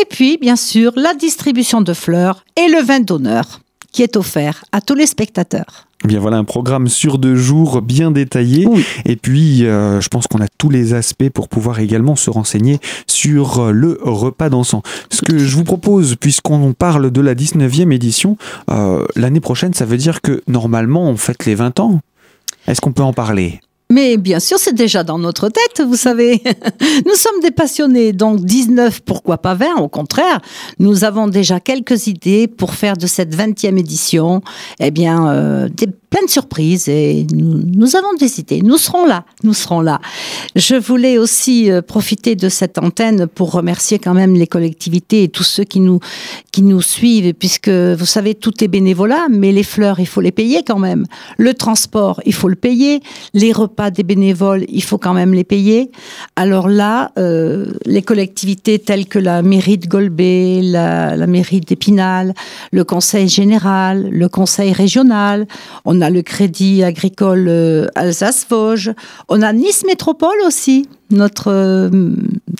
et 0.00 0.04
puis 0.04 0.36
bien 0.38 0.56
sûr 0.56 0.92
la 0.96 1.14
distribution 1.14 1.80
de 1.80 1.92
fleurs 1.92 2.44
et 2.56 2.68
le 2.68 2.82
vin 2.82 3.00
d'honneur 3.00 3.60
qui 3.94 4.02
est 4.02 4.16
offert 4.16 4.64
à 4.72 4.80
tous 4.80 4.96
les 4.96 5.06
spectateurs. 5.06 5.86
Eh 6.04 6.08
bien 6.08 6.18
voilà 6.18 6.36
un 6.36 6.44
programme 6.44 6.88
sur 6.88 7.16
deux 7.16 7.36
jours 7.36 7.80
bien 7.80 8.10
détaillé. 8.10 8.66
Et 9.06 9.14
puis, 9.14 9.64
euh, 9.64 10.00
je 10.00 10.08
pense 10.08 10.26
qu'on 10.26 10.40
a 10.40 10.48
tous 10.58 10.68
les 10.68 10.94
aspects 10.94 11.30
pour 11.30 11.48
pouvoir 11.48 11.78
également 11.78 12.16
se 12.16 12.28
renseigner 12.28 12.80
sur 13.06 13.60
euh, 13.60 13.70
le 13.70 13.98
repas 14.02 14.50
dansant. 14.50 14.82
Ce 15.10 15.22
que 15.22 15.38
je 15.38 15.56
vous 15.56 15.62
propose, 15.62 16.16
puisqu'on 16.16 16.72
parle 16.72 17.12
de 17.12 17.20
la 17.20 17.36
19e 17.36 17.92
édition, 17.92 18.36
euh, 18.68 19.06
l'année 19.14 19.40
prochaine, 19.40 19.72
ça 19.74 19.86
veut 19.86 19.96
dire 19.96 20.20
que 20.20 20.42
normalement, 20.48 21.04
on 21.04 21.16
fête 21.16 21.46
les 21.46 21.54
20 21.54 21.78
ans. 21.78 22.00
Est-ce 22.66 22.80
qu'on 22.80 22.92
peut 22.92 23.02
en 23.02 23.12
parler? 23.12 23.60
Mais 23.90 24.16
bien 24.16 24.40
sûr, 24.40 24.58
c'est 24.58 24.74
déjà 24.74 25.04
dans 25.04 25.18
notre 25.18 25.48
tête, 25.48 25.86
vous 25.86 25.96
savez. 25.96 26.42
Nous 27.06 27.14
sommes 27.14 27.40
des 27.42 27.50
passionnés, 27.50 28.12
donc 28.12 28.40
19, 28.40 29.00
pourquoi 29.02 29.38
pas 29.38 29.54
20 29.54 29.76
Au 29.76 29.88
contraire, 29.88 30.40
nous 30.78 31.04
avons 31.04 31.28
déjà 31.28 31.60
quelques 31.60 32.06
idées 32.06 32.48
pour 32.48 32.74
faire 32.74 32.96
de 32.96 33.06
cette 33.06 33.34
20e 33.34 33.78
édition, 33.78 34.42
eh 34.80 34.90
bien, 34.90 35.28
euh, 35.28 35.68
des 35.68 35.88
plein 36.14 36.24
de 36.26 36.30
surprises 36.30 36.88
et 36.88 37.26
nous, 37.32 37.60
nous, 37.74 37.96
avons 37.96 38.14
des 38.20 38.38
idées. 38.38 38.62
Nous 38.62 38.78
serons 38.78 39.04
là, 39.04 39.24
nous 39.42 39.52
serons 39.52 39.80
là. 39.80 40.00
Je 40.54 40.76
voulais 40.76 41.18
aussi 41.18 41.72
euh, 41.72 41.82
profiter 41.82 42.36
de 42.36 42.48
cette 42.48 42.78
antenne 42.78 43.26
pour 43.26 43.50
remercier 43.50 43.98
quand 43.98 44.14
même 44.14 44.34
les 44.34 44.46
collectivités 44.46 45.24
et 45.24 45.28
tous 45.28 45.42
ceux 45.42 45.64
qui 45.64 45.80
nous, 45.80 45.98
qui 46.52 46.62
nous 46.62 46.82
suivent, 46.82 47.34
puisque 47.34 47.68
vous 47.68 48.06
savez, 48.06 48.36
tout 48.36 48.62
est 48.62 48.68
bénévolat, 48.68 49.26
mais 49.28 49.50
les 49.50 49.64
fleurs, 49.64 49.98
il 49.98 50.06
faut 50.06 50.20
les 50.20 50.30
payer 50.30 50.62
quand 50.62 50.78
même. 50.78 51.04
Le 51.36 51.52
transport, 51.52 52.20
il 52.24 52.32
faut 52.32 52.48
le 52.48 52.54
payer. 52.54 53.00
Les 53.32 53.50
repas 53.50 53.90
des 53.90 54.04
bénévoles, 54.04 54.66
il 54.68 54.84
faut 54.84 54.98
quand 54.98 55.14
même 55.14 55.34
les 55.34 55.42
payer. 55.42 55.90
Alors 56.36 56.68
là, 56.68 57.10
euh, 57.18 57.66
les 57.86 58.02
collectivités 58.02 58.78
telles 58.78 59.06
que 59.06 59.18
la 59.18 59.42
mairie 59.42 59.78
de 59.78 59.88
Golbet, 59.88 60.60
la, 60.62 61.16
la 61.16 61.26
mairie 61.26 61.60
d'Épinal, 61.60 62.34
le 62.70 62.84
conseil 62.84 63.28
général, 63.28 64.08
le 64.12 64.28
conseil 64.28 64.72
régional, 64.72 65.48
on 65.84 66.00
a 66.00 66.03
a 66.04 66.10
le 66.10 66.22
Crédit 66.22 66.84
Agricole 66.84 67.46
euh, 67.48 67.86
Alsace-Vosges. 67.94 68.92
On 69.28 69.42
a 69.42 69.52
Nice 69.52 69.84
Métropole 69.86 70.36
aussi 70.46 70.88
notre 71.10 71.48
euh, 71.48 71.90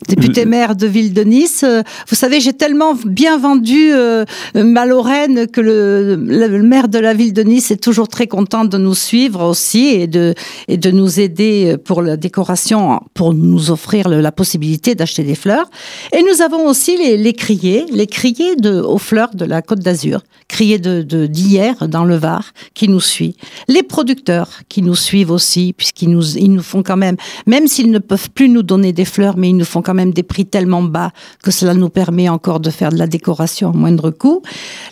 député 0.08 0.44
maire 0.44 0.76
de 0.76 0.86
ville 0.86 1.12
de 1.12 1.22
Nice. 1.22 1.64
Euh, 1.64 1.82
vous 2.08 2.16
savez, 2.16 2.40
j'ai 2.40 2.52
tellement 2.52 2.94
bien 2.94 3.38
vendu 3.38 3.90
euh, 3.92 4.24
ma 4.54 4.86
Lorraine 4.86 5.46
que 5.46 5.60
le, 5.60 6.16
le, 6.16 6.62
maire 6.62 6.88
de 6.88 6.98
la 6.98 7.14
ville 7.14 7.32
de 7.32 7.42
Nice 7.42 7.70
est 7.70 7.82
toujours 7.82 8.08
très 8.08 8.26
content 8.26 8.64
de 8.64 8.78
nous 8.78 8.94
suivre 8.94 9.44
aussi 9.44 9.88
et 9.88 10.06
de, 10.06 10.34
et 10.68 10.76
de 10.76 10.90
nous 10.90 11.20
aider 11.20 11.76
pour 11.84 12.02
la 12.02 12.16
décoration, 12.16 13.00
pour 13.14 13.34
nous 13.34 13.70
offrir 13.70 14.08
la 14.08 14.32
possibilité 14.32 14.94
d'acheter 14.94 15.24
des 15.24 15.34
fleurs. 15.34 15.70
Et 16.12 16.22
nous 16.22 16.42
avons 16.42 16.68
aussi 16.68 16.96
les, 16.96 17.16
les 17.16 17.32
criers, 17.32 17.86
les 17.90 18.06
criers 18.06 18.56
de, 18.56 18.80
aux 18.80 18.98
fleurs 18.98 19.34
de 19.34 19.44
la 19.44 19.62
Côte 19.62 19.80
d'Azur, 19.80 20.22
criers 20.48 20.78
de 20.78 21.02
d'hier 21.26 21.88
dans 21.88 22.04
le 22.04 22.16
Var, 22.16 22.52
qui 22.74 22.88
nous 22.88 23.00
suit. 23.00 23.36
Les 23.68 23.82
producteurs 23.82 24.60
qui 24.68 24.82
nous 24.82 24.94
suivent 24.94 25.30
aussi, 25.30 25.72
puisqu'ils 25.76 26.10
nous, 26.10 26.36
ils 26.36 26.52
nous 26.52 26.62
font 26.62 26.82
quand 26.82 26.96
même, 26.96 27.16
même 27.46 27.66
s'ils 27.68 27.90
ne 27.90 27.98
peuvent 27.98 28.30
plus 28.30 28.43
nous 28.48 28.62
donner 28.62 28.92
des 28.92 29.04
fleurs, 29.04 29.36
mais 29.36 29.50
ils 29.50 29.56
nous 29.56 29.64
font 29.64 29.82
quand 29.82 29.94
même 29.94 30.12
des 30.12 30.22
prix 30.22 30.46
tellement 30.46 30.82
bas 30.82 31.12
que 31.42 31.50
cela 31.50 31.74
nous 31.74 31.88
permet 31.88 32.28
encore 32.28 32.60
de 32.60 32.70
faire 32.70 32.90
de 32.90 32.98
la 32.98 33.06
décoration 33.06 33.70
à 33.70 33.72
moindre 33.72 34.10
coût. 34.10 34.42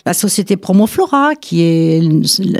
La 0.05 0.13
société 0.13 0.57
Promoflora, 0.57 1.35
qui 1.35 1.61
est 1.61 2.01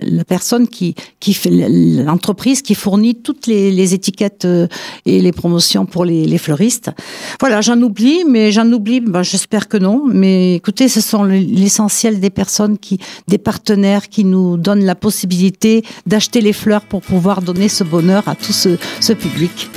la 0.03 0.23
personne 0.23 0.67
qui, 0.67 0.95
qui 1.19 1.38
l'entreprise 1.49 2.62
qui 2.62 2.75
fournit 2.75 3.15
toutes 3.15 3.47
les, 3.47 3.93
étiquettes 3.93 4.45
euh, 4.45 4.67
et 5.06 5.21
les 5.21 5.32
promotions 5.32 5.86
pour 5.86 6.06
les, 6.06 6.38
fleuristes. 6.38 6.91
Voilà, 7.39 7.62
j'en 7.62 7.79
oublie, 7.82 8.23
mais 8.27 8.51
j'en 8.51 8.69
oublie, 8.71 8.99
ben, 8.99 9.23
j'espère 9.23 9.67
que 9.67 9.77
non. 9.77 10.03
Mais 10.08 10.56
écoutez, 10.56 10.88
ce 10.88 11.01
sont 11.01 11.23
l'essentiel 11.23 12.19
des 12.19 12.29
personnes 12.29 12.77
qui, 12.77 12.99
des 13.27 13.38
partenaires 13.38 14.10
qui 14.10 14.25
nous 14.25 14.58
donnent 14.58 14.86
la 14.86 14.95
possibilité 14.95 15.84
d'acheter 16.06 16.41
les 16.41 16.53
fleurs 16.53 16.82
pour 16.82 17.01
pouvoir 17.01 17.41
donner 17.41 17.67
ce 17.67 17.84
bonheur 17.84 18.27
à 18.27 18.36
tout 18.36 18.53
ce 18.53 19.13
public. 19.13 19.69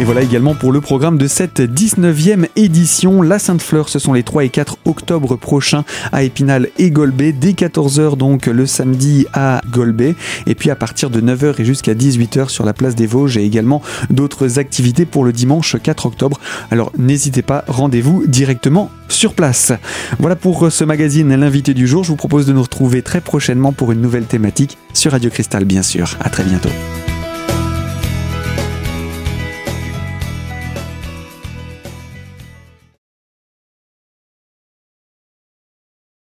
Et 0.00 0.04
voilà 0.04 0.22
également 0.22 0.54
pour 0.54 0.72
le 0.72 0.80
programme 0.80 1.18
de 1.18 1.26
cette 1.26 1.60
19e 1.60 2.46
édition. 2.56 3.20
La 3.20 3.38
Sainte-Fleur, 3.38 3.90
ce 3.90 3.98
sont 3.98 4.14
les 4.14 4.22
3 4.22 4.44
et 4.44 4.48
4 4.48 4.78
octobre 4.86 5.36
prochains 5.36 5.84
à 6.10 6.22
Épinal 6.22 6.70
et 6.78 6.90
Golbet, 6.90 7.32
dès 7.32 7.50
14h 7.50 8.16
donc 8.16 8.46
le 8.46 8.64
samedi 8.64 9.26
à 9.34 9.60
Golbet. 9.70 10.14
Et 10.46 10.54
puis 10.54 10.70
à 10.70 10.74
partir 10.74 11.10
de 11.10 11.20
9h 11.20 11.60
et 11.60 11.66
jusqu'à 11.66 11.92
18h 11.92 12.48
sur 12.48 12.64
la 12.64 12.72
place 12.72 12.94
des 12.94 13.06
Vosges 13.06 13.36
et 13.36 13.44
également 13.44 13.82
d'autres 14.08 14.58
activités 14.58 15.04
pour 15.04 15.22
le 15.22 15.34
dimanche 15.34 15.76
4 15.82 16.06
octobre. 16.06 16.40
Alors 16.70 16.92
n'hésitez 16.96 17.42
pas, 17.42 17.66
rendez-vous 17.68 18.24
directement 18.26 18.90
sur 19.08 19.34
place. 19.34 19.70
Voilà 20.18 20.34
pour 20.34 20.72
ce 20.72 20.82
magazine 20.82 21.36
L'invité 21.36 21.74
du 21.74 21.86
jour. 21.86 22.04
Je 22.04 22.08
vous 22.08 22.16
propose 22.16 22.46
de 22.46 22.54
nous 22.54 22.62
retrouver 22.62 23.02
très 23.02 23.20
prochainement 23.20 23.74
pour 23.74 23.92
une 23.92 24.00
nouvelle 24.00 24.24
thématique 24.24 24.78
sur 24.94 25.12
Radio 25.12 25.28
Cristal 25.28 25.66
bien 25.66 25.82
sûr. 25.82 26.16
À 26.20 26.30
très 26.30 26.44
bientôt. 26.44 26.70